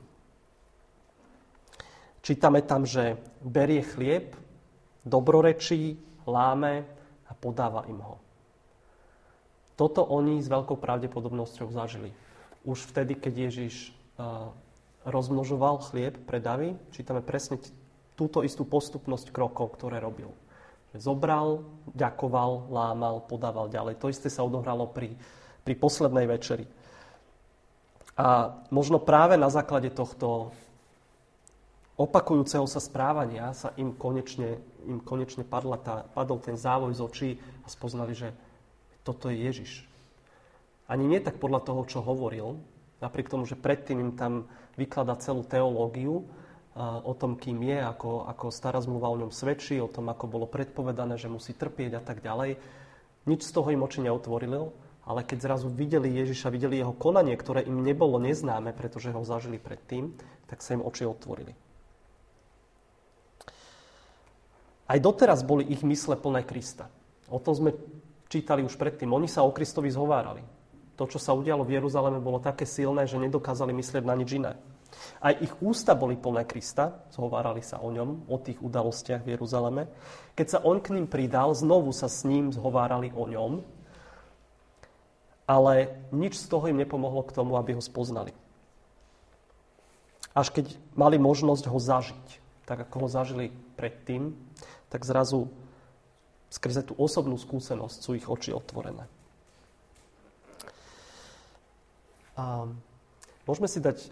Čítame 2.20 2.60
tam, 2.60 2.84
že 2.84 3.16
berie 3.40 3.80
chlieb, 3.80 4.36
dobrorečí, 5.08 5.96
láme 6.28 6.84
a 7.26 7.32
podáva 7.32 7.88
im 7.88 7.96
ho. 8.04 8.20
Toto 9.74 10.04
oni 10.04 10.44
s 10.44 10.52
veľkou 10.52 10.76
pravdepodobnosťou 10.76 11.72
zažili. 11.72 12.12
Už 12.68 12.84
vtedy, 12.92 13.16
keď 13.16 13.48
Ježiš 13.48 13.96
rozmnožoval 15.08 15.80
chlieb 15.80 16.20
pre 16.28 16.44
Davy, 16.44 16.76
čítame 16.92 17.24
presne 17.24 17.56
túto 18.12 18.44
istú 18.44 18.68
postupnosť 18.68 19.32
krokov, 19.32 19.80
ktoré 19.80 19.96
robil. 19.96 20.28
Zobral, 20.90 21.62
ďakoval, 21.94 22.66
lámal, 22.66 23.22
podával 23.30 23.70
ďalej. 23.70 24.02
To 24.02 24.10
isté 24.10 24.26
sa 24.26 24.42
odohralo 24.42 24.90
pri, 24.90 25.14
pri 25.62 25.74
poslednej 25.78 26.26
večeri. 26.26 26.66
A 28.18 28.58
možno 28.74 28.98
práve 28.98 29.38
na 29.38 29.46
základe 29.48 29.88
tohto 29.94 30.50
opakujúceho 31.94 32.66
sa 32.66 32.82
správania 32.82 33.54
sa 33.54 33.70
im 33.78 33.94
konečne, 33.94 34.58
im 34.82 34.98
konečne 34.98 35.46
padla 35.46 35.78
tá, 35.78 35.94
padol 36.10 36.42
ten 36.42 36.58
závoj 36.58 36.96
z 36.96 37.00
očí 37.00 37.30
a 37.62 37.70
spoznali, 37.70 38.16
že 38.16 38.34
toto 39.06 39.30
je 39.30 39.36
Ježiš. 39.36 39.72
Ani 40.90 41.06
nie 41.06 41.22
tak 41.22 41.38
podľa 41.38 41.62
toho, 41.70 41.86
čo 41.86 42.02
hovoril, 42.02 42.58
napriek 42.98 43.30
tomu, 43.30 43.46
že 43.46 43.54
predtým 43.54 44.02
im 44.02 44.12
tam 44.18 44.50
vykladá 44.74 45.14
celú 45.22 45.46
teológiu, 45.46 46.26
o 46.78 47.12
tom, 47.18 47.34
kým 47.34 47.66
je, 47.66 47.78
ako, 47.82 48.30
ako 48.30 48.54
stará 48.54 48.78
zmluva 48.78 49.10
o 49.10 49.18
ňom 49.18 49.34
svedčí, 49.34 49.82
o 49.82 49.90
tom, 49.90 50.06
ako 50.06 50.30
bolo 50.30 50.46
predpovedané, 50.46 51.18
že 51.18 51.26
musí 51.26 51.50
trpieť 51.50 51.98
a 51.98 52.02
tak 52.02 52.22
ďalej. 52.22 52.56
Nič 53.26 53.40
z 53.42 53.52
toho 53.52 53.74
im 53.74 53.82
oči 53.82 54.06
neotvorilo, 54.06 54.70
ale 55.04 55.26
keď 55.26 55.38
zrazu 55.42 55.66
videli 55.66 56.14
Ježiša, 56.14 56.54
videli 56.54 56.78
jeho 56.78 56.94
konanie, 56.94 57.34
ktoré 57.34 57.66
im 57.66 57.82
nebolo 57.82 58.22
neznáme, 58.22 58.70
pretože 58.70 59.10
ho 59.10 59.26
zažili 59.26 59.58
predtým, 59.58 60.14
tak 60.46 60.62
sa 60.62 60.78
im 60.78 60.86
oči 60.86 61.02
otvorili. 61.04 61.52
Aj 64.90 64.98
doteraz 64.98 65.46
boli 65.46 65.66
ich 65.70 65.86
mysle 65.86 66.18
plné 66.18 66.42
Krista. 66.42 66.90
O 67.30 67.38
tom 67.38 67.54
sme 67.54 67.70
čítali 68.26 68.62
už 68.66 68.74
predtým. 68.74 69.10
Oni 69.10 69.30
sa 69.30 69.46
o 69.46 69.54
Kristovi 69.54 69.90
zhovárali. 69.90 70.42
To, 70.98 71.06
čo 71.06 71.22
sa 71.22 71.30
udialo 71.34 71.62
v 71.62 71.78
Jeruzaleme, 71.78 72.18
bolo 72.18 72.42
také 72.42 72.66
silné, 72.66 73.06
že 73.06 73.18
nedokázali 73.18 73.70
myslieť 73.70 74.02
na 74.02 74.14
nič 74.18 74.30
iné. 74.34 74.58
Aj 75.20 75.36
ich 75.36 75.52
ústa 75.60 75.94
boli 75.94 76.16
plné 76.16 76.44
Krista, 76.48 77.04
zhovárali 77.12 77.60
sa 77.60 77.78
o 77.80 77.92
ňom, 77.92 78.26
o 78.26 78.36
tých 78.40 78.58
udalostiach 78.58 79.22
v 79.22 79.36
Jeruzaleme. 79.36 79.86
Keď 80.34 80.46
sa 80.46 80.58
on 80.64 80.80
k 80.80 80.96
ním 80.96 81.06
pridal, 81.06 81.52
znovu 81.52 81.92
sa 81.92 82.08
s 82.08 82.24
ním 82.24 82.50
zhovárali 82.50 83.12
o 83.12 83.24
ňom, 83.28 83.52
ale 85.50 85.98
nič 86.14 86.38
z 86.38 86.46
toho 86.46 86.70
im 86.70 86.78
nepomohlo 86.78 87.26
k 87.26 87.34
tomu, 87.34 87.58
aby 87.58 87.74
ho 87.74 87.82
spoznali. 87.82 88.30
Až 90.30 90.54
keď 90.54 90.78
mali 90.94 91.18
možnosť 91.18 91.64
ho 91.66 91.78
zažiť, 91.78 92.26
tak 92.70 92.86
ako 92.86 93.06
ho 93.06 93.08
zažili 93.10 93.50
predtým, 93.74 94.30
tak 94.86 95.02
zrazu 95.02 95.50
skrze 96.54 96.86
tú 96.86 96.94
osobnú 96.94 97.34
skúsenosť 97.34 97.98
sú 97.98 98.14
ich 98.14 98.26
oči 98.30 98.54
otvorené. 98.54 99.10
Um, 102.38 102.78
Môžeme 103.48 103.68
si 103.68 103.80
dať 103.80 103.98
e, 104.00 104.08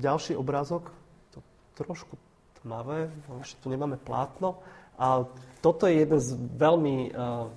ďalší 0.00 0.36
obrázok, 0.36 0.92
to 1.30 1.40
trošku 1.80 2.16
tmavé, 2.60 3.08
ešte 3.40 3.60
tu 3.64 3.72
nemáme 3.72 3.96
plátno. 3.96 4.60
A 5.00 5.24
toto 5.64 5.88
je 5.88 6.04
jeden 6.04 6.20
z 6.20 6.36
veľmi 6.60 7.16
uh, 7.16 7.48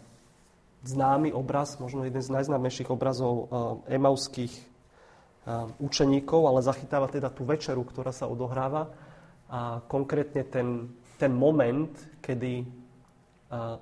známy 0.87 1.35
obraz, 1.35 1.75
možno 1.75 2.07
jeden 2.07 2.23
z 2.23 2.31
najznámejších 2.31 2.87
obrazov 2.87 3.33
uh, 3.35 3.47
emauských 3.91 4.71
učeníkov, 5.83 6.47
ale 6.47 6.63
zachytáva 6.63 7.11
teda 7.11 7.27
tú 7.27 7.43
večeru, 7.43 7.83
ktorá 7.83 8.15
sa 8.15 8.31
odohráva 8.31 8.95
a 9.51 9.83
konkrétne 9.91 10.47
ten, 10.47 10.87
ten 11.19 11.35
moment, 11.35 11.91
kedy 12.23 12.63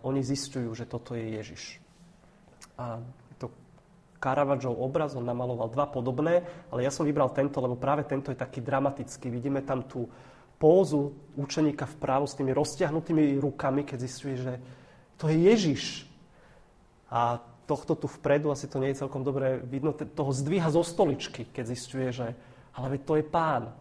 oni 0.01 0.21
zistujú, 0.25 0.73
že 0.73 0.89
toto 0.89 1.13
je 1.13 1.38
Ježiš. 1.38 1.77
A 2.82 2.97
Caravaggeov 4.21 4.77
obraz, 4.77 5.17
on 5.17 5.25
namaloval 5.25 5.73
dva 5.73 5.89
podobné, 5.89 6.45
ale 6.69 6.86
ja 6.86 6.93
som 6.93 7.10
vybral 7.10 7.34
tento, 7.34 7.57
lebo 7.57 7.73
práve 7.73 8.05
tento 8.05 8.29
je 8.29 8.38
taký 8.38 8.62
dramatický. 8.62 9.34
Vidíme 9.34 9.65
tam 9.65 9.81
tú 9.81 10.05
pózu 10.62 11.17
učeníka 11.34 11.89
vpravo 11.97 12.29
s 12.29 12.38
tými 12.38 12.53
roztiahnutými 12.53 13.41
rukami, 13.41 13.81
keď 13.81 13.97
zistuje, 14.05 14.38
že 14.38 14.53
to 15.17 15.25
je 15.25 15.49
Ježiš. 15.49 15.84
A 17.10 17.41
tohto 17.65 17.97
tu 17.97 18.05
vpredu, 18.05 18.53
asi 18.53 18.69
to 18.69 18.77
nie 18.77 18.93
je 18.93 19.01
celkom 19.01 19.25
dobre 19.25 19.57
vidno, 19.65 19.89
toho 19.97 20.29
zdvíha 20.29 20.69
zo 20.69 20.86
stoličky, 20.86 21.49
keď 21.49 21.65
zistuje, 21.65 22.07
že 22.13 22.27
ale 22.77 23.01
to 23.01 23.17
je 23.17 23.25
pán. 23.25 23.73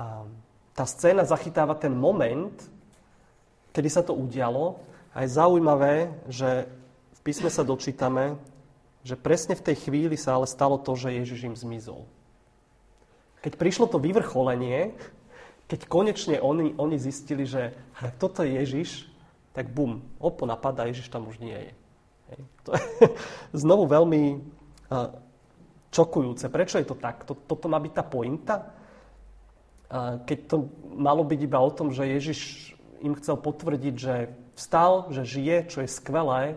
A 0.00 0.24
tá 0.72 0.84
scéna 0.88 1.28
zachytáva 1.28 1.76
ten 1.76 1.92
moment, 1.92 2.54
kedy 3.76 3.88
sa 3.90 4.00
to 4.00 4.16
udialo 4.16 4.80
a 5.12 5.26
je 5.26 5.34
zaujímavé, 5.34 5.94
že 6.30 6.70
písme 7.28 7.52
sa 7.52 7.60
dočítame, 7.60 8.40
že 9.04 9.12
presne 9.12 9.52
v 9.52 9.60
tej 9.60 9.76
chvíli 9.84 10.16
sa 10.16 10.40
ale 10.40 10.48
stalo 10.48 10.80
to, 10.80 10.96
že 10.96 11.12
Ježiš 11.12 11.52
im 11.52 11.52
zmizol. 11.52 12.08
Keď 13.44 13.52
prišlo 13.60 13.84
to 13.84 14.00
vyvrcholenie, 14.00 14.96
keď 15.68 15.80
konečne 15.92 16.40
oni, 16.40 16.72
oni 16.80 16.96
zistili, 16.96 17.44
že 17.44 17.76
toto 18.16 18.40
je 18.40 18.56
Ježiš, 18.56 19.12
tak 19.52 19.68
bum, 19.68 20.00
opo 20.16 20.48
napadá, 20.48 20.88
Ježiš 20.88 21.12
tam 21.12 21.28
už 21.28 21.36
nie 21.44 21.52
je. 21.52 21.72
Hej. 22.32 22.40
To 22.64 22.70
je 22.72 22.84
znovu 23.68 23.84
veľmi 23.84 24.22
uh, 24.32 25.12
čokujúce. 25.92 26.48
Prečo 26.48 26.80
je 26.80 26.88
to 26.88 26.96
tak? 26.96 27.28
Toto 27.28 27.66
má 27.68 27.76
byť 27.76 27.92
tá 27.92 28.04
pointa? 28.08 28.72
Uh, 29.92 30.16
keď 30.24 30.38
to 30.48 30.56
malo 30.96 31.28
byť 31.28 31.40
iba 31.44 31.60
o 31.60 31.68
tom, 31.68 31.92
že 31.92 32.08
Ježiš 32.08 32.72
im 33.04 33.12
chcel 33.20 33.36
potvrdiť, 33.36 33.94
že 34.00 34.32
vstal, 34.56 35.12
že 35.12 35.28
žije, 35.28 35.68
čo 35.68 35.84
je 35.84 35.92
skvelé, 35.92 36.56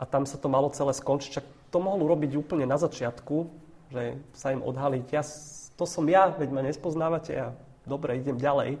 a 0.00 0.08
tam 0.08 0.24
sa 0.24 0.40
to 0.40 0.48
malo 0.48 0.72
celé 0.72 0.96
skončiť. 0.96 1.30
Čak 1.36 1.46
to 1.68 1.78
mohol 1.78 2.08
urobiť 2.08 2.40
úplne 2.40 2.64
na 2.64 2.80
začiatku, 2.80 3.52
že 3.92 4.16
sa 4.32 4.56
im 4.56 4.64
odhaliť, 4.64 5.06
ja, 5.12 5.20
to 5.76 5.84
som 5.84 6.08
ja, 6.08 6.32
veď 6.32 6.48
ma 6.48 6.64
nespoznávate, 6.64 7.30
ja 7.36 7.48
dobre, 7.84 8.16
idem 8.16 8.40
ďalej. 8.40 8.80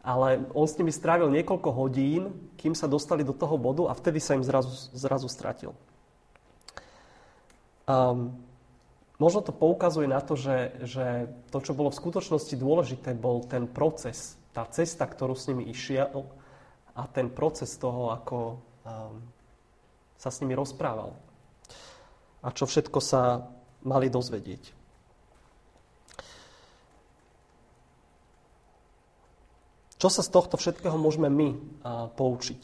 Ale 0.00 0.48
on 0.56 0.64
s 0.64 0.78
nimi 0.80 0.88
strávil 0.88 1.28
niekoľko 1.28 1.68
hodín, 1.68 2.32
kým 2.56 2.72
sa 2.72 2.88
dostali 2.88 3.26
do 3.26 3.36
toho 3.36 3.60
bodu 3.60 3.92
a 3.92 3.92
vtedy 3.92 4.22
sa 4.24 4.40
im 4.40 4.46
zrazu, 4.46 4.72
zrazu 4.96 5.28
stratil. 5.28 5.76
Um, 7.84 8.32
možno 9.20 9.44
to 9.44 9.52
poukazuje 9.52 10.08
na 10.08 10.24
to, 10.24 10.32
že, 10.32 10.80
že 10.86 11.06
to, 11.52 11.60
čo 11.60 11.76
bolo 11.76 11.92
v 11.92 12.00
skutočnosti 12.00 12.54
dôležité, 12.56 13.12
bol 13.12 13.44
ten 13.44 13.68
proces, 13.68 14.38
tá 14.56 14.64
cesta, 14.70 15.04
ktorú 15.04 15.36
s 15.36 15.50
nimi 15.50 15.68
išiel 15.68 16.24
a 16.96 17.04
ten 17.10 17.28
proces 17.28 17.74
toho, 17.76 18.14
ako 18.14 18.36
um, 18.86 19.20
sa 20.18 20.34
s 20.34 20.42
nimi 20.42 20.58
rozprával. 20.58 21.14
A 22.42 22.50
čo 22.50 22.66
všetko 22.66 22.98
sa 22.98 23.46
mali 23.86 24.10
dozvedieť. 24.10 24.74
Čo 29.98 30.08
sa 30.10 30.22
z 30.22 30.30
tohto 30.30 30.54
všetkého 30.54 30.94
môžeme 30.94 31.26
my 31.26 31.48
poučiť 32.14 32.62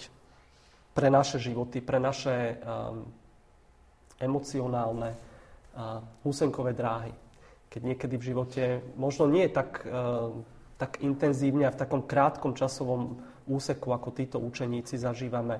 pre 0.94 1.10
naše 1.10 1.42
životy, 1.42 1.82
pre 1.82 1.98
naše 1.98 2.58
a, 2.62 2.94
emocionálne 4.22 5.10
húsenkové 6.22 6.78
dráhy? 6.78 7.10
Keď 7.74 7.82
niekedy 7.82 8.14
v 8.14 8.26
živote 8.30 8.62
možno 8.94 9.26
nie 9.26 9.50
tak, 9.50 9.82
a, 9.82 10.30
tak 10.78 11.02
intenzívne 11.02 11.66
a 11.66 11.74
v 11.74 11.80
takom 11.82 12.06
krátkom 12.06 12.54
časovom 12.54 13.18
úseku, 13.50 13.90
ako 13.90 14.14
títo 14.14 14.38
učeníci 14.38 14.94
zažívame 14.94 15.58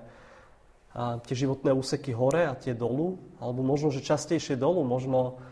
tie 0.94 1.35
životné 1.35 1.74
úseky 1.74 2.14
hore 2.14 2.46
a 2.46 2.54
tie 2.54 2.70
dolu, 2.70 3.18
alebo 3.42 3.66
možno, 3.66 3.90
že 3.90 4.07
častejšie 4.07 4.54
dolu, 4.54 4.87
možno 4.87 5.42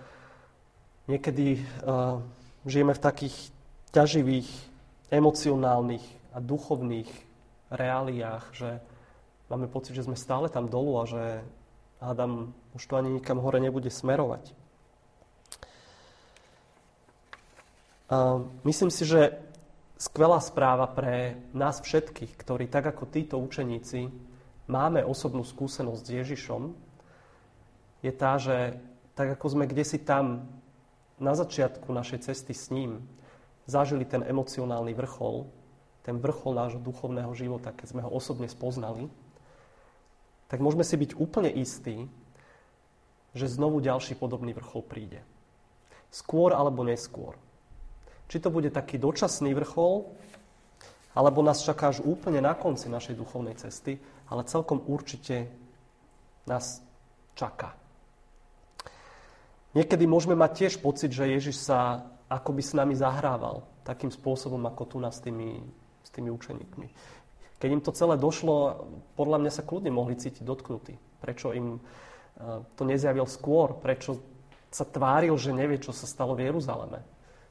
niekedy 1.11 1.59
uh, 1.83 2.23
žijeme 2.63 2.95
v 2.95 3.03
takých 3.03 3.37
ťaživých, 3.91 4.49
emocionálnych 5.13 6.05
a 6.33 6.39
duchovných 6.41 7.11
reáliách, 7.69 8.45
že 8.55 8.81
máme 9.53 9.69
pocit, 9.69 9.93
že 9.99 10.07
sme 10.07 10.17
stále 10.17 10.49
tam 10.49 10.71
dolu 10.71 11.03
a 11.03 11.05
že 11.05 11.23
hádam, 12.01 12.55
už 12.73 12.83
to 12.87 12.95
ani 12.97 13.11
nikam 13.21 13.43
hore 13.43 13.61
nebude 13.61 13.91
smerovať. 13.93 14.55
A 18.13 18.45
myslím 18.65 18.93
si, 18.93 19.05
že 19.05 19.37
skvelá 19.99 20.41
správa 20.41 20.87
pre 20.87 21.37
nás 21.53 21.81
všetkých, 21.81 22.33
ktorí 22.37 22.69
tak 22.69 22.89
ako 22.95 23.09
títo 23.09 23.37
učeníci 23.41 24.32
máme 24.67 25.03
osobnú 25.07 25.43
skúsenosť 25.43 26.03
s 26.03 26.15
Ježišom, 26.23 26.63
je 28.03 28.13
tá, 28.13 28.39
že 28.39 28.79
tak 29.15 29.39
ako 29.39 29.47
sme 29.59 29.65
kde 29.71 29.85
si 29.87 29.99
tam 30.03 30.51
na 31.23 31.39
začiatku 31.39 31.87
našej 31.95 32.27
cesty 32.27 32.51
s 32.51 32.75
ním 32.75 33.03
zažili 33.71 34.03
ten 34.03 34.27
emocionálny 34.27 34.91
vrchol, 34.95 35.47
ten 36.03 36.19
vrchol 36.19 36.59
nášho 36.59 36.83
duchovného 36.83 37.31
života, 37.39 37.71
keď 37.71 37.87
sme 37.95 38.03
ho 38.03 38.11
osobne 38.11 38.51
spoznali, 38.51 39.07
tak 40.51 40.59
môžeme 40.59 40.83
si 40.83 40.99
byť 40.99 41.15
úplne 41.17 41.49
istí, 41.49 42.11
že 43.33 43.49
znovu 43.49 43.81
ďalší 43.81 44.19
podobný 44.19 44.53
vrchol 44.53 44.83
príde. 44.85 45.23
Skôr 46.13 46.53
alebo 46.53 46.85
neskôr. 46.85 47.39
Či 48.29 48.43
to 48.43 48.53
bude 48.53 48.69
taký 48.69 49.01
dočasný 49.01 49.57
vrchol, 49.57 50.13
alebo 51.17 51.45
nás 51.45 51.65
čaká 51.65 51.93
až 51.93 52.05
úplne 52.05 52.41
na 52.45 52.53
konci 52.53 52.89
našej 52.89 53.17
duchovnej 53.17 53.57
cesty, 53.57 54.01
ale 54.33 54.49
celkom 54.49 54.81
určite 54.89 55.53
nás 56.49 56.81
čaká. 57.37 57.77
Niekedy 59.77 60.09
môžeme 60.09 60.33
mať 60.33 60.65
tiež 60.65 60.75
pocit, 60.81 61.13
že 61.13 61.29
Ježiš 61.29 61.69
sa 61.69 62.09
akoby 62.33 62.65
s 62.65 62.73
nami 62.73 62.97
zahrával 62.97 63.69
takým 63.85 64.09
spôsobom, 64.09 64.65
ako 64.65 64.83
tu 64.89 64.97
nás 64.97 65.21
s 65.21 65.25
tými, 65.25 65.61
s 66.01 66.09
tými 66.09 66.33
učeníkmi. 66.33 66.89
Keď 67.61 67.69
im 67.69 67.85
to 67.85 67.93
celé 67.93 68.17
došlo, 68.17 68.89
podľa 69.15 69.39
mňa 69.45 69.53
sa 69.53 69.63
kľudne 69.63 69.93
mohli 69.93 70.17
cítiť 70.17 70.43
dotknutí. 70.43 70.97
Prečo 71.21 71.53
im 71.53 71.79
eh, 71.79 72.65
to 72.75 72.83
nezjavil 72.89 73.29
skôr? 73.29 73.77
Prečo 73.77 74.17
sa 74.73 74.89
tváril, 74.89 75.37
že 75.37 75.53
nevie, 75.53 75.77
čo 75.77 75.93
sa 75.93 76.09
stalo 76.09 76.33
v 76.33 76.49
Jeruzaleme? 76.49 77.05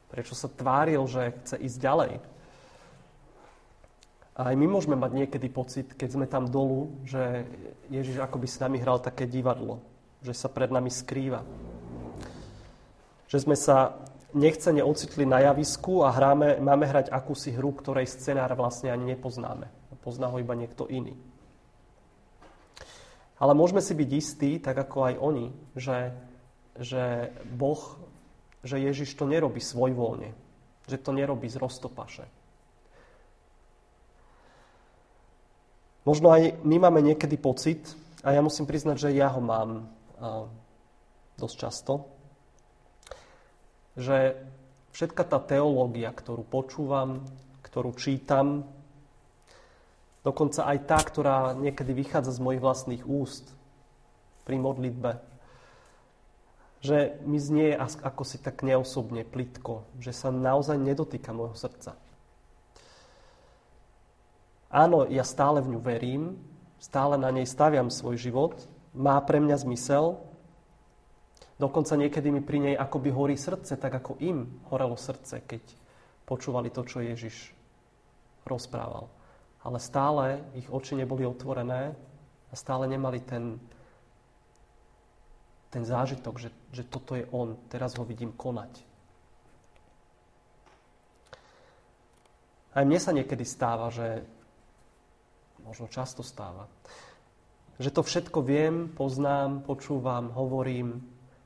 Prečo 0.09 0.33
sa 0.35 0.49
tváril, 0.49 1.05
že 1.07 1.37
chce 1.45 1.55
ísť 1.61 1.77
ďalej? 1.79 2.11
A 4.35 4.51
aj 4.51 4.55
my 4.55 4.67
môžeme 4.67 4.95
mať 4.95 5.11
niekedy 5.11 5.47
pocit, 5.51 5.87
keď 5.93 6.09
sme 6.15 6.25
tam 6.25 6.47
dolu, 6.47 6.91
že 7.03 7.43
Ježiš 7.91 8.23
akoby 8.23 8.47
s 8.47 8.61
nami 8.63 8.79
hral 8.79 9.03
také 9.03 9.27
divadlo, 9.27 9.83
že 10.23 10.31
sa 10.31 10.47
pred 10.47 10.71
nami 10.71 10.87
skrýva. 10.87 11.43
Že 13.27 13.37
sme 13.43 13.55
sa 13.59 13.99
nechcene 14.31 14.79
ocitli 14.79 15.27
na 15.27 15.43
javisku 15.43 16.07
a 16.07 16.15
hráme, 16.15 16.63
máme 16.63 16.87
hrať 16.87 17.11
akúsi 17.11 17.51
hru, 17.51 17.75
ktorej 17.75 18.07
scenár 18.07 18.55
vlastne 18.55 18.91
ani 18.91 19.15
nepoznáme. 19.15 19.67
Pozná 20.01 20.31
ho 20.31 20.41
iba 20.41 20.57
niekto 20.57 20.87
iný. 20.87 21.13
Ale 23.37 23.53
môžeme 23.53 23.83
si 23.83 23.93
byť 23.93 24.09
istí, 24.09 24.51
tak 24.57 24.79
ako 24.79 24.97
aj 25.11 25.15
oni, 25.19 25.47
že, 25.75 26.15
že 26.79 27.29
Boh 27.53 28.01
že 28.61 28.77
Ježiš 28.77 29.17
to 29.17 29.25
nerobí 29.25 29.57
svojvoľne, 29.57 30.29
že 30.85 30.97
to 31.01 31.11
nerobí 31.13 31.49
z 31.49 31.57
roztopaše. 31.57 32.25
Možno 36.01 36.33
aj 36.33 36.57
my 36.65 36.81
máme 36.81 37.05
niekedy 37.05 37.37
pocit, 37.37 37.93
a 38.21 38.33
ja 38.33 38.41
musím 38.41 38.69
priznať, 38.69 38.97
že 38.97 39.17
ja 39.17 39.33
ho 39.33 39.41
mám 39.41 39.89
dosť 41.37 41.55
často, 41.57 41.93
že 43.97 44.37
všetka 44.93 45.25
tá 45.25 45.41
teológia, 45.41 46.13
ktorú 46.13 46.45
počúvam, 46.45 47.25
ktorú 47.65 47.97
čítam, 47.97 48.65
dokonca 50.21 50.69
aj 50.69 50.77
tá, 50.85 50.99
ktorá 51.01 51.37
niekedy 51.57 51.97
vychádza 51.97 52.37
z 52.37 52.43
mojich 52.45 52.61
vlastných 52.61 53.03
úst 53.05 53.49
pri 54.45 54.57
modlitbe, 54.61 55.21
že 56.81 57.21
mi 57.29 57.37
znie 57.37 57.77
ako 57.77 58.25
si 58.25 58.41
tak 58.41 58.65
neosobne, 58.65 59.21
plitko, 59.21 59.85
že 60.01 60.13
sa 60.13 60.33
naozaj 60.33 60.81
nedotýka 60.81 61.29
môjho 61.29 61.53
srdca. 61.57 61.97
Áno, 64.71 65.03
ja 65.11 65.27
stále 65.27 65.59
v 65.59 65.75
ňu 65.75 65.79
verím, 65.83 66.39
stále 66.79 67.19
na 67.19 67.27
nej 67.27 67.43
staviam 67.43 67.91
svoj 67.91 68.15
život, 68.15 68.55
má 68.95 69.19
pre 69.19 69.43
mňa 69.43 69.67
zmysel, 69.67 70.15
dokonca 71.59 71.99
niekedy 71.99 72.31
mi 72.31 72.39
pri 72.39 72.71
nej 72.71 72.75
akoby 72.79 73.11
horí 73.11 73.35
srdce, 73.35 73.75
tak 73.75 73.99
ako 73.99 74.15
im 74.23 74.47
horelo 74.71 74.95
srdce, 74.95 75.43
keď 75.43 75.63
počúvali 76.23 76.71
to, 76.71 76.87
čo 76.87 77.03
Ježiš 77.03 77.51
rozprával. 78.47 79.11
Ale 79.67 79.77
stále 79.77 80.39
ich 80.55 80.71
oči 80.71 80.95
neboli 80.95 81.27
otvorené 81.27 81.91
a 82.47 82.53
stále 82.55 82.87
nemali 82.87 83.19
ten, 83.27 83.59
ten 85.67 85.83
zážitok, 85.83 86.39
že, 86.39 86.49
že 86.71 86.87
toto 86.87 87.19
je 87.19 87.27
on, 87.35 87.59
teraz 87.67 87.99
ho 87.99 88.07
vidím 88.07 88.31
konať. 88.31 88.87
Aj 92.71 92.87
mne 92.87 92.99
sa 93.03 93.11
niekedy 93.11 93.43
stáva, 93.43 93.91
že 93.91 94.23
možno 95.71 95.87
často 95.87 96.19
stáva, 96.19 96.67
že 97.79 97.95
to 97.95 98.03
všetko 98.03 98.43
viem, 98.43 98.91
poznám, 98.91 99.63
počúvam, 99.63 100.27
hovorím, 100.35 100.99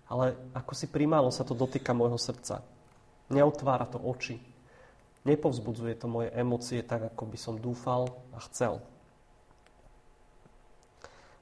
ale 0.09 0.33
ako 0.57 0.73
si 0.73 0.89
primálo 0.89 1.29
sa 1.29 1.45
to 1.45 1.53
dotýka 1.53 1.93
môjho 1.93 2.17
srdca. 2.17 2.65
Neotvára 3.29 3.85
to 3.85 4.01
oči. 4.01 4.41
Nepovzbudzuje 5.29 5.93
to 6.01 6.09
moje 6.09 6.33
emócie 6.33 6.81
tak, 6.81 7.13
ako 7.13 7.23
by 7.29 7.38
som 7.38 7.61
dúfal 7.61 8.17
a 8.33 8.41
chcel. 8.49 8.81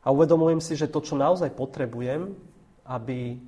A 0.03 0.11
uvedomujem 0.11 0.59
si, 0.59 0.75
že 0.75 0.91
to, 0.91 0.99
čo 0.99 1.15
naozaj 1.15 1.55
potrebujem, 1.55 2.35
aby 2.83 3.39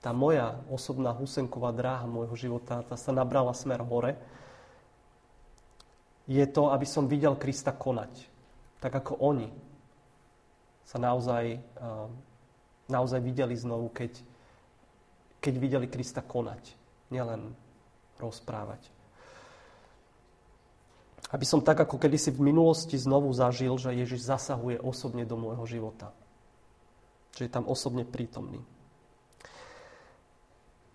tá 0.00 0.10
moja 0.16 0.56
osobná 0.72 1.12
husenková 1.12 1.76
dráha 1.76 2.08
môjho 2.08 2.32
života 2.48 2.80
tá 2.80 2.96
sa 2.96 3.12
nabrala 3.12 3.52
smer 3.52 3.84
hore, 3.84 4.16
je 6.28 6.44
to, 6.46 6.68
aby 6.68 6.84
som 6.84 7.08
videl 7.08 7.34
Krista 7.40 7.72
konať. 7.72 8.12
Tak 8.78 8.92
ako 8.92 9.18
oni 9.18 9.48
sa 10.84 11.00
naozaj, 11.00 11.58
naozaj 12.86 13.20
videli 13.24 13.56
znovu, 13.56 13.88
keď, 13.90 14.12
keď 15.40 15.54
videli 15.56 15.86
Krista 15.88 16.20
konať. 16.20 16.76
Nielen 17.08 17.56
rozprávať. 18.20 18.84
Aby 21.32 21.44
som 21.44 21.64
tak 21.64 21.80
ako 21.80 21.96
kedysi 21.96 22.32
v 22.32 22.52
minulosti 22.52 23.00
znovu 23.00 23.32
zažil, 23.32 23.74
že 23.80 23.96
Ježiš 23.96 24.28
zasahuje 24.28 24.80
osobne 24.80 25.24
do 25.24 25.40
môjho 25.40 25.64
života 25.64 26.12
že 27.38 27.46
je 27.46 27.54
tam 27.54 27.70
osobne 27.70 28.02
prítomný. 28.02 28.58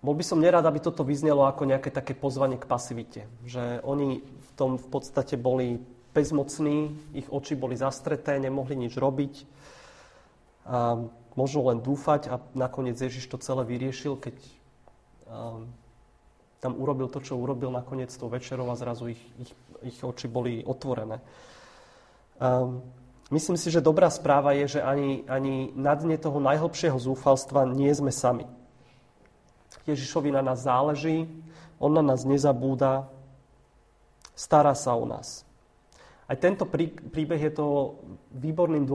Bol 0.04 0.20
by 0.20 0.24
som 0.28 0.44
nerád, 0.44 0.68
aby 0.68 0.84
toto 0.84 1.08
vyznelo 1.08 1.48
ako 1.48 1.64
nejaké 1.64 1.88
také 1.88 2.12
pozvanie 2.12 2.60
k 2.60 2.68
pasivite. 2.68 3.32
Že 3.48 3.80
oni 3.88 4.20
tom 4.56 4.78
v 4.78 4.88
podstate 4.90 5.38
boli 5.38 5.82
bezmocní, 6.14 6.94
ich 7.18 7.28
oči 7.30 7.58
boli 7.58 7.74
zastreté, 7.74 8.38
nemohli 8.38 8.78
nič 8.78 8.94
robiť. 8.98 9.34
A 10.70 11.02
možno 11.34 11.68
len 11.68 11.82
dúfať 11.82 12.30
a 12.30 12.38
nakoniec 12.54 12.96
Ježiš 12.96 13.26
to 13.28 13.42
celé 13.42 13.66
vyriešil, 13.66 14.16
keď 14.22 14.36
tam 16.62 16.74
urobil 16.80 17.10
to, 17.10 17.20
čo 17.20 17.36
urobil 17.36 17.74
nakoniec 17.74 18.14
tou 18.16 18.30
večerou 18.30 18.70
a 18.72 18.80
zrazu 18.80 19.12
ich, 19.12 19.24
ich, 19.42 19.52
ich 19.84 19.98
oči 20.00 20.30
boli 20.30 20.64
otvorené. 20.64 21.20
Myslím 23.34 23.58
si, 23.58 23.74
že 23.74 23.82
dobrá 23.82 24.08
správa 24.14 24.54
je, 24.54 24.78
že 24.78 24.82
ani, 24.86 25.26
ani 25.26 25.74
na 25.74 25.98
dne 25.98 26.16
toho 26.22 26.38
najhlbšieho 26.38 26.96
zúfalstva 27.02 27.66
nie 27.66 27.90
sme 27.92 28.14
sami. 28.14 28.46
Ježišovi 29.84 30.32
na 30.32 30.46
nás 30.46 30.64
záleží, 30.64 31.28
on 31.82 31.92
na 31.92 32.06
nás 32.06 32.24
nezabúda, 32.24 33.10
stará 34.34 34.74
sa 34.74 34.98
o 34.98 35.06
nás. 35.06 35.46
Aj 36.24 36.40
tento 36.40 36.66
príbeh 36.66 37.42
je 37.52 37.54
to 37.54 38.00
výborným 38.34 38.88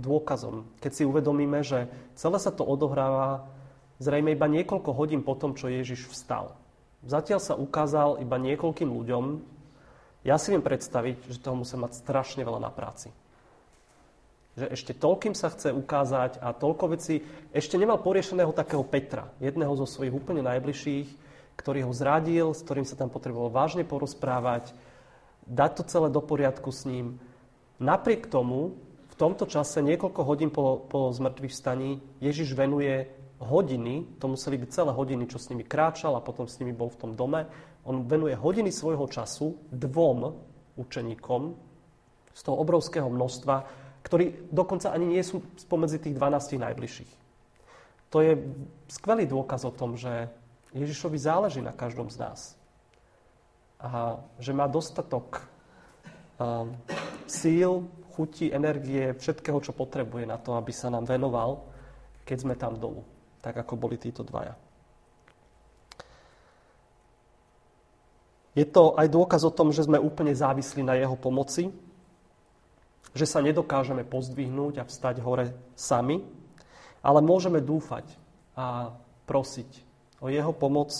dôkazom, 0.00 0.64
keď 0.78 0.92
si 0.94 1.02
uvedomíme, 1.02 1.60
že 1.66 1.90
celé 2.14 2.38
sa 2.38 2.54
to 2.54 2.62
odohráva 2.62 3.50
zrejme 4.00 4.32
iba 4.32 4.48
niekoľko 4.48 4.90
hodín 4.96 5.20
po 5.20 5.36
tom, 5.36 5.52
čo 5.52 5.68
Ježiš 5.68 6.08
vstal. 6.08 6.56
Zatiaľ 7.04 7.40
sa 7.42 7.54
ukázal 7.56 8.24
iba 8.24 8.40
niekoľkým 8.40 8.88
ľuďom. 8.88 9.24
Ja 10.24 10.40
si 10.40 10.52
viem 10.52 10.64
predstaviť, 10.64 11.28
že 11.28 11.42
toho 11.42 11.60
musí 11.60 11.76
mať 11.76 12.00
strašne 12.00 12.44
veľa 12.44 12.60
na 12.60 12.72
práci 12.72 13.12
že 14.58 14.66
ešte 14.66 14.92
toľkým 14.92 15.32
sa 15.32 15.48
chce 15.48 15.70
ukázať 15.72 16.42
a 16.42 16.50
toľko 16.52 16.98
vecí. 16.98 17.24
Ešte 17.54 17.78
nemal 17.78 18.02
poriešeného 18.02 18.52
takého 18.52 18.84
Petra, 18.84 19.30
jedného 19.38 19.72
zo 19.78 19.86
svojich 19.88 20.12
úplne 20.12 20.42
najbližších, 20.44 21.29
ktorý 21.60 21.84
ho 21.84 21.92
zradil, 21.92 22.56
s 22.56 22.64
ktorým 22.64 22.88
sa 22.88 22.96
tam 22.96 23.12
potreboval 23.12 23.52
vážne 23.52 23.84
porozprávať, 23.84 24.72
dať 25.44 25.70
to 25.76 25.82
celé 25.84 26.08
do 26.08 26.24
poriadku 26.24 26.72
s 26.72 26.88
ním. 26.88 27.20
Napriek 27.76 28.32
tomu, 28.32 28.80
v 29.12 29.14
tomto 29.20 29.44
čase, 29.44 29.84
niekoľko 29.84 30.20
hodín 30.24 30.48
po, 30.48 30.80
po 30.88 31.12
zmrtvých 31.12 31.52
vstaní, 31.52 32.00
Ježiš 32.24 32.56
venuje 32.56 33.12
hodiny, 33.44 34.16
to 34.16 34.32
museli 34.32 34.56
byť 34.56 34.68
celé 34.72 34.92
hodiny, 34.96 35.28
čo 35.28 35.36
s 35.36 35.52
nimi 35.52 35.64
kráčal 35.64 36.16
a 36.16 36.24
potom 36.24 36.48
s 36.48 36.56
nimi 36.64 36.72
bol 36.72 36.88
v 36.88 37.00
tom 37.04 37.12
dome, 37.12 37.44
on 37.84 38.08
venuje 38.08 38.32
hodiny 38.36 38.72
svojho 38.72 39.04
času 39.08 39.56
dvom 39.72 40.32
učeníkom 40.80 41.42
z 42.32 42.40
toho 42.40 42.56
obrovského 42.56 43.08
množstva, 43.08 43.56
ktorí 44.00 44.48
dokonca 44.48 44.92
ani 44.92 45.16
nie 45.16 45.24
sú 45.24 45.44
spomedzi 45.60 46.00
tých 46.00 46.16
12 46.16 46.56
najbližších. 46.56 47.12
To 48.10 48.24
je 48.24 48.32
skvelý 48.88 49.28
dôkaz 49.28 49.68
o 49.68 49.72
tom, 49.72 49.94
že 49.94 50.28
Ježišovi 50.70 51.18
záleží 51.18 51.60
na 51.62 51.74
každom 51.74 52.10
z 52.10 52.16
nás. 52.22 52.40
A 53.80 54.20
že 54.38 54.52
má 54.52 54.68
dostatok 54.68 55.42
um, 56.36 56.76
síl, 57.26 57.88
chuti, 58.12 58.52
energie, 58.52 59.16
všetkého, 59.16 59.58
čo 59.64 59.72
potrebuje 59.72 60.28
na 60.28 60.36
to, 60.36 60.54
aby 60.54 60.70
sa 60.70 60.92
nám 60.92 61.08
venoval, 61.08 61.64
keď 62.28 62.36
sme 62.38 62.54
tam 62.54 62.76
dolu. 62.76 63.02
Tak 63.40 63.64
ako 63.64 63.74
boli 63.80 63.96
títo 63.96 64.20
dvaja. 64.20 64.54
Je 68.54 68.66
to 68.66 68.98
aj 68.98 69.08
dôkaz 69.08 69.46
o 69.46 69.54
tom, 69.54 69.70
že 69.70 69.86
sme 69.86 69.96
úplne 69.96 70.34
závislí 70.34 70.82
na 70.82 70.98
jeho 70.98 71.14
pomoci, 71.14 71.70
že 73.14 73.26
sa 73.26 73.42
nedokážeme 73.42 74.04
pozdvihnúť 74.04 74.82
a 74.82 74.86
vstať 74.86 75.22
hore 75.22 75.54
sami, 75.74 76.22
ale 77.00 77.24
môžeme 77.24 77.62
dúfať 77.62 78.06
a 78.54 78.92
prosiť 79.24 79.89
o 80.20 80.28
jeho 80.28 80.52
pomoc, 80.52 80.92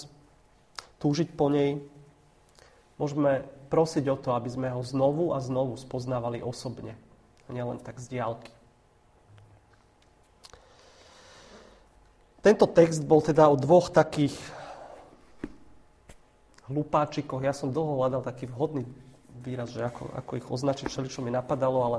túžiť 0.98 1.32
po 1.36 1.52
nej. 1.52 1.80
Môžeme 2.96 3.44
prosiť 3.68 4.04
o 4.10 4.16
to, 4.16 4.34
aby 4.34 4.48
sme 4.50 4.68
ho 4.72 4.82
znovu 4.82 5.32
a 5.32 5.38
znovu 5.40 5.76
spoznávali 5.78 6.42
osobne, 6.42 6.98
a 7.46 7.48
nielen 7.52 7.78
tak 7.80 8.00
z 8.00 8.18
diálky. 8.18 8.52
Tento 12.40 12.64
text 12.64 13.04
bol 13.04 13.20
teda 13.20 13.52
o 13.52 13.56
dvoch 13.56 13.92
takých 13.92 14.32
hlupáčikoch. 16.72 17.44
Ja 17.44 17.52
som 17.52 17.68
dlho 17.68 18.00
hľadal 18.00 18.24
taký 18.24 18.48
vhodný 18.48 18.88
výraz, 19.44 19.76
že 19.76 19.84
ako, 19.84 20.08
ako 20.16 20.32
ich 20.40 20.46
označiť, 20.48 20.88
všeli, 20.88 21.08
čo 21.12 21.20
mi 21.20 21.28
napadalo, 21.28 21.78
ale 21.84 21.98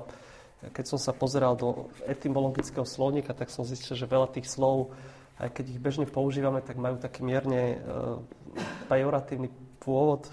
keď 0.73 0.85
som 0.93 0.99
sa 1.01 1.13
pozeral 1.13 1.57
do 1.57 1.89
etymologického 2.05 2.85
slovníka, 2.85 3.37
tak 3.37 3.53
som 3.53 3.65
zistil, 3.65 3.97
že 3.97 4.09
veľa 4.09 4.29
tých 4.33 4.49
slov, 4.49 4.93
aj 5.41 5.49
keď 5.49 5.65
ich 5.73 5.81
bežne 5.81 6.05
používame, 6.05 6.61
tak 6.61 6.77
majú 6.77 7.01
taký 7.01 7.25
mierne 7.25 7.81
uh, 7.81 8.21
pejoratívny 8.85 9.49
pôvod. 9.81 10.29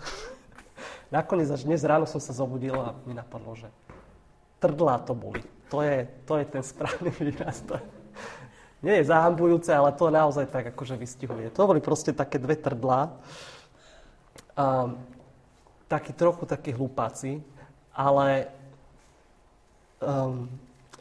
Nakoniec 1.16 1.48
až 1.48 1.64
dnes 1.64 1.80
ráno 1.80 2.04
som 2.04 2.20
sa 2.20 2.36
zobudil 2.36 2.76
a 2.76 2.92
mi 3.08 3.16
napadlo, 3.16 3.56
že 3.56 3.72
trdlá 4.60 5.00
to 5.08 5.16
boli. 5.16 5.40
To 5.72 5.80
je, 5.80 6.04
to 6.28 6.36
je 6.36 6.44
ten 6.44 6.60
správny 6.60 7.08
výraz. 7.24 7.64
To 7.64 7.80
nie 8.84 9.00
je 9.00 9.08
zahambujúce, 9.08 9.72
ale 9.72 9.96
to 9.96 10.12
naozaj 10.12 10.46
tak 10.46 10.70
akože 10.76 10.94
vystihuje. 10.94 11.48
To 11.56 11.66
boli 11.66 11.80
proste 11.80 12.12
také 12.12 12.36
dve 12.38 12.54
trdlá 12.54 13.10
um, 14.54 14.94
takí 15.88 16.12
trochu 16.12 16.46
takí 16.46 16.70
hlupáci, 16.70 17.42
ale 17.90 18.52
um, 19.98 20.46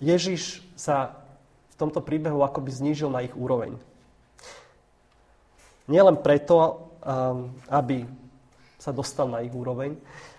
Ježiš 0.02 0.66
sa 0.74 1.22
v 1.74 1.76
tomto 1.78 2.02
príbehu 2.02 2.42
akoby 2.42 2.72
znížil 2.74 3.14
na 3.14 3.22
ich 3.22 3.36
úroveň. 3.38 3.78
Nielen 5.88 6.20
preto, 6.20 6.56
um, 7.00 7.52
aby 7.72 8.04
sa 8.78 8.92
dostal 8.94 9.32
na 9.32 9.42
ich 9.42 9.52
úroveň, 9.52 9.98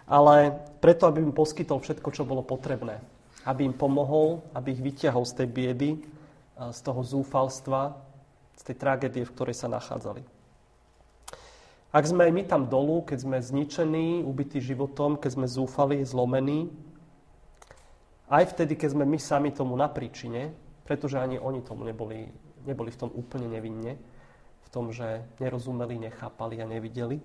ale 0.08 0.56
preto, 0.80 1.04
aby 1.04 1.20
im 1.20 1.36
poskytol 1.36 1.84
všetko, 1.84 2.08
čo 2.14 2.24
bolo 2.24 2.40
potrebné. 2.40 3.00
Aby 3.44 3.68
im 3.68 3.76
pomohol, 3.76 4.40
aby 4.56 4.72
ich 4.72 4.80
vyťahol 4.80 5.24
z 5.28 5.44
tej 5.44 5.48
biedy, 5.48 5.90
z 6.58 6.80
toho 6.82 7.00
zúfalstva, 7.04 7.94
z 8.56 8.62
tej 8.66 8.76
tragédie, 8.76 9.22
v 9.22 9.34
ktorej 9.36 9.54
sa 9.54 9.70
nachádzali. 9.70 10.24
Ak 11.88 12.04
sme 12.04 12.28
aj 12.28 12.32
my 12.34 12.42
tam 12.44 12.62
dolu, 12.68 13.00
keď 13.06 13.18
sme 13.24 13.38
zničení, 13.40 14.20
ubití 14.20 14.60
životom, 14.60 15.16
keď 15.16 15.40
sme 15.40 15.46
zúfali, 15.48 16.04
zlomení, 16.04 16.68
aj 18.28 18.52
vtedy, 18.52 18.76
keď 18.76 18.92
sme 18.92 19.08
my 19.08 19.16
sami 19.16 19.50
tomu 19.56 19.72
na 19.72 19.88
príčine, 19.88 20.52
pretože 20.84 21.16
ani 21.16 21.40
oni 21.40 21.64
tomu 21.64 21.88
neboli, 21.88 22.28
neboli 22.68 22.92
v 22.92 23.00
tom 23.00 23.10
úplne 23.16 23.48
nevinne, 23.48 23.96
v 24.68 24.72
tom, 24.72 24.92
že 24.92 25.24
nerozumeli, 25.40 25.96
nechápali 25.96 26.60
a 26.60 26.68
nevideli. 26.68 27.24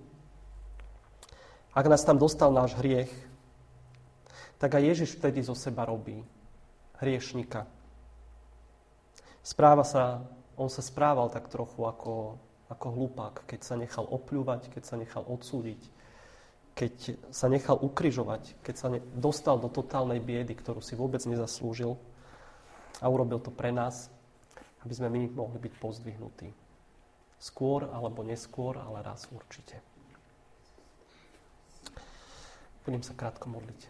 Ak 1.76 1.84
nás 1.84 2.00
tam 2.00 2.16
dostal 2.16 2.48
náš 2.48 2.72
hriech, 2.80 3.12
tak 4.56 4.80
aj 4.80 4.96
Ježiš 4.96 5.20
vtedy 5.20 5.44
zo 5.44 5.52
seba 5.52 5.84
robí 5.84 6.24
hriešnika. 7.04 7.68
Správa 9.44 9.84
sa, 9.84 10.24
on 10.56 10.72
sa 10.72 10.80
správal 10.80 11.28
tak 11.28 11.52
trochu 11.52 11.84
ako 11.84 12.40
ako 12.74 12.86
hlupák, 12.90 13.34
keď 13.44 13.60
sa 13.60 13.74
nechal 13.76 14.08
opľúvať, 14.08 14.72
keď 14.72 14.82
sa 14.84 14.96
nechal 14.96 15.22
odsúdiť, 15.22 15.80
keď 16.74 16.94
sa 17.30 17.46
nechal 17.46 17.76
ukryžovať, 17.76 18.56
keď 18.64 18.74
sa 18.74 18.88
dostal 19.14 19.60
do 19.60 19.68
totálnej 19.68 20.18
biedy, 20.18 20.56
ktorú 20.56 20.80
si 20.80 20.96
vôbec 20.96 21.20
nezaslúžil 21.28 21.94
a 22.98 23.06
urobil 23.06 23.38
to 23.38 23.52
pre 23.52 23.70
nás, 23.70 24.08
aby 24.82 24.92
sme 24.96 25.08
my 25.12 25.20
mohli 25.30 25.58
byť 25.60 25.72
pozdvihnutí. 25.76 26.63
Skôr 27.44 27.92
alebo 27.92 28.24
neskôr, 28.24 28.80
ale 28.80 29.04
raz 29.04 29.28
určite. 29.28 29.76
Budem 32.88 33.04
sa 33.04 33.12
krátko 33.12 33.52
modliť. 33.52 33.80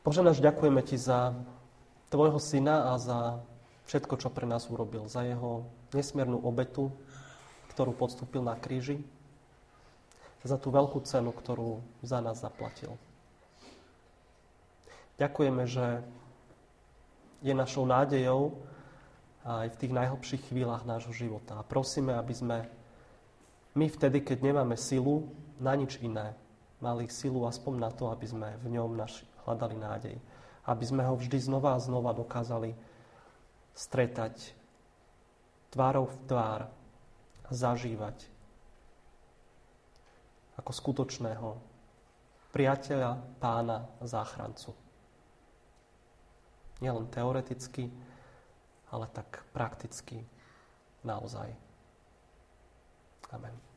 Bože 0.00 0.24
náš, 0.24 0.40
ďakujeme 0.40 0.80
Ti 0.80 0.96
za 0.96 1.36
Tvojho 2.08 2.40
syna 2.40 2.92
a 2.92 2.96
za 2.96 3.44
všetko, 3.88 4.16
čo 4.16 4.32
pre 4.32 4.48
nás 4.48 4.64
urobil, 4.72 5.04
za 5.08 5.24
jeho 5.28 5.68
nesmiernu 5.92 6.40
obetu, 6.40 6.88
ktorú 7.76 7.92
podstúpil 7.92 8.40
na 8.40 8.56
kríži, 8.56 9.00
za 10.40 10.56
tú 10.56 10.72
veľkú 10.72 11.04
cenu, 11.04 11.36
ktorú 11.36 11.84
za 12.00 12.24
nás 12.24 12.40
zaplatil. 12.40 12.96
Ďakujeme, 15.20 15.64
že 15.68 16.00
je 17.44 17.52
našou 17.52 17.84
nádejou 17.84 18.71
aj 19.42 19.74
v 19.74 19.78
tých 19.78 19.92
najhlbších 19.92 20.42
chvíľach 20.50 20.86
nášho 20.86 21.10
života. 21.10 21.58
A 21.58 21.66
prosíme, 21.66 22.14
aby 22.14 22.34
sme 22.34 22.58
my 23.74 23.86
vtedy, 23.88 24.22
keď 24.22 24.38
nemáme 24.44 24.78
silu 24.78 25.32
na 25.58 25.74
nič 25.74 25.98
iné, 25.98 26.36
mali 26.78 27.10
silu 27.10 27.46
aspoň 27.46 27.74
na 27.78 27.90
to, 27.90 28.10
aby 28.10 28.26
sme 28.26 28.48
v 28.62 28.66
ňom 28.78 28.94
naši, 28.94 29.26
hľadali 29.46 29.76
nádej. 29.78 30.16
Aby 30.62 30.84
sme 30.86 31.02
ho 31.02 31.18
vždy 31.18 31.38
znova 31.42 31.74
a 31.74 31.82
znova 31.82 32.14
dokázali 32.14 32.74
stretať 33.74 34.54
tvárou 35.72 36.06
v 36.06 36.16
tvár 36.28 36.60
a 37.48 37.50
zažívať 37.50 38.28
ako 40.60 40.70
skutočného 40.70 41.48
priateľa, 42.52 43.40
pána, 43.40 43.88
záchrancu. 44.04 44.76
Nielen 46.84 47.08
teoreticky, 47.08 47.88
ale 48.92 49.08
tak 49.08 49.44
prakticky 49.56 50.28
naozaj. 51.04 51.48
Amen. 53.32 53.71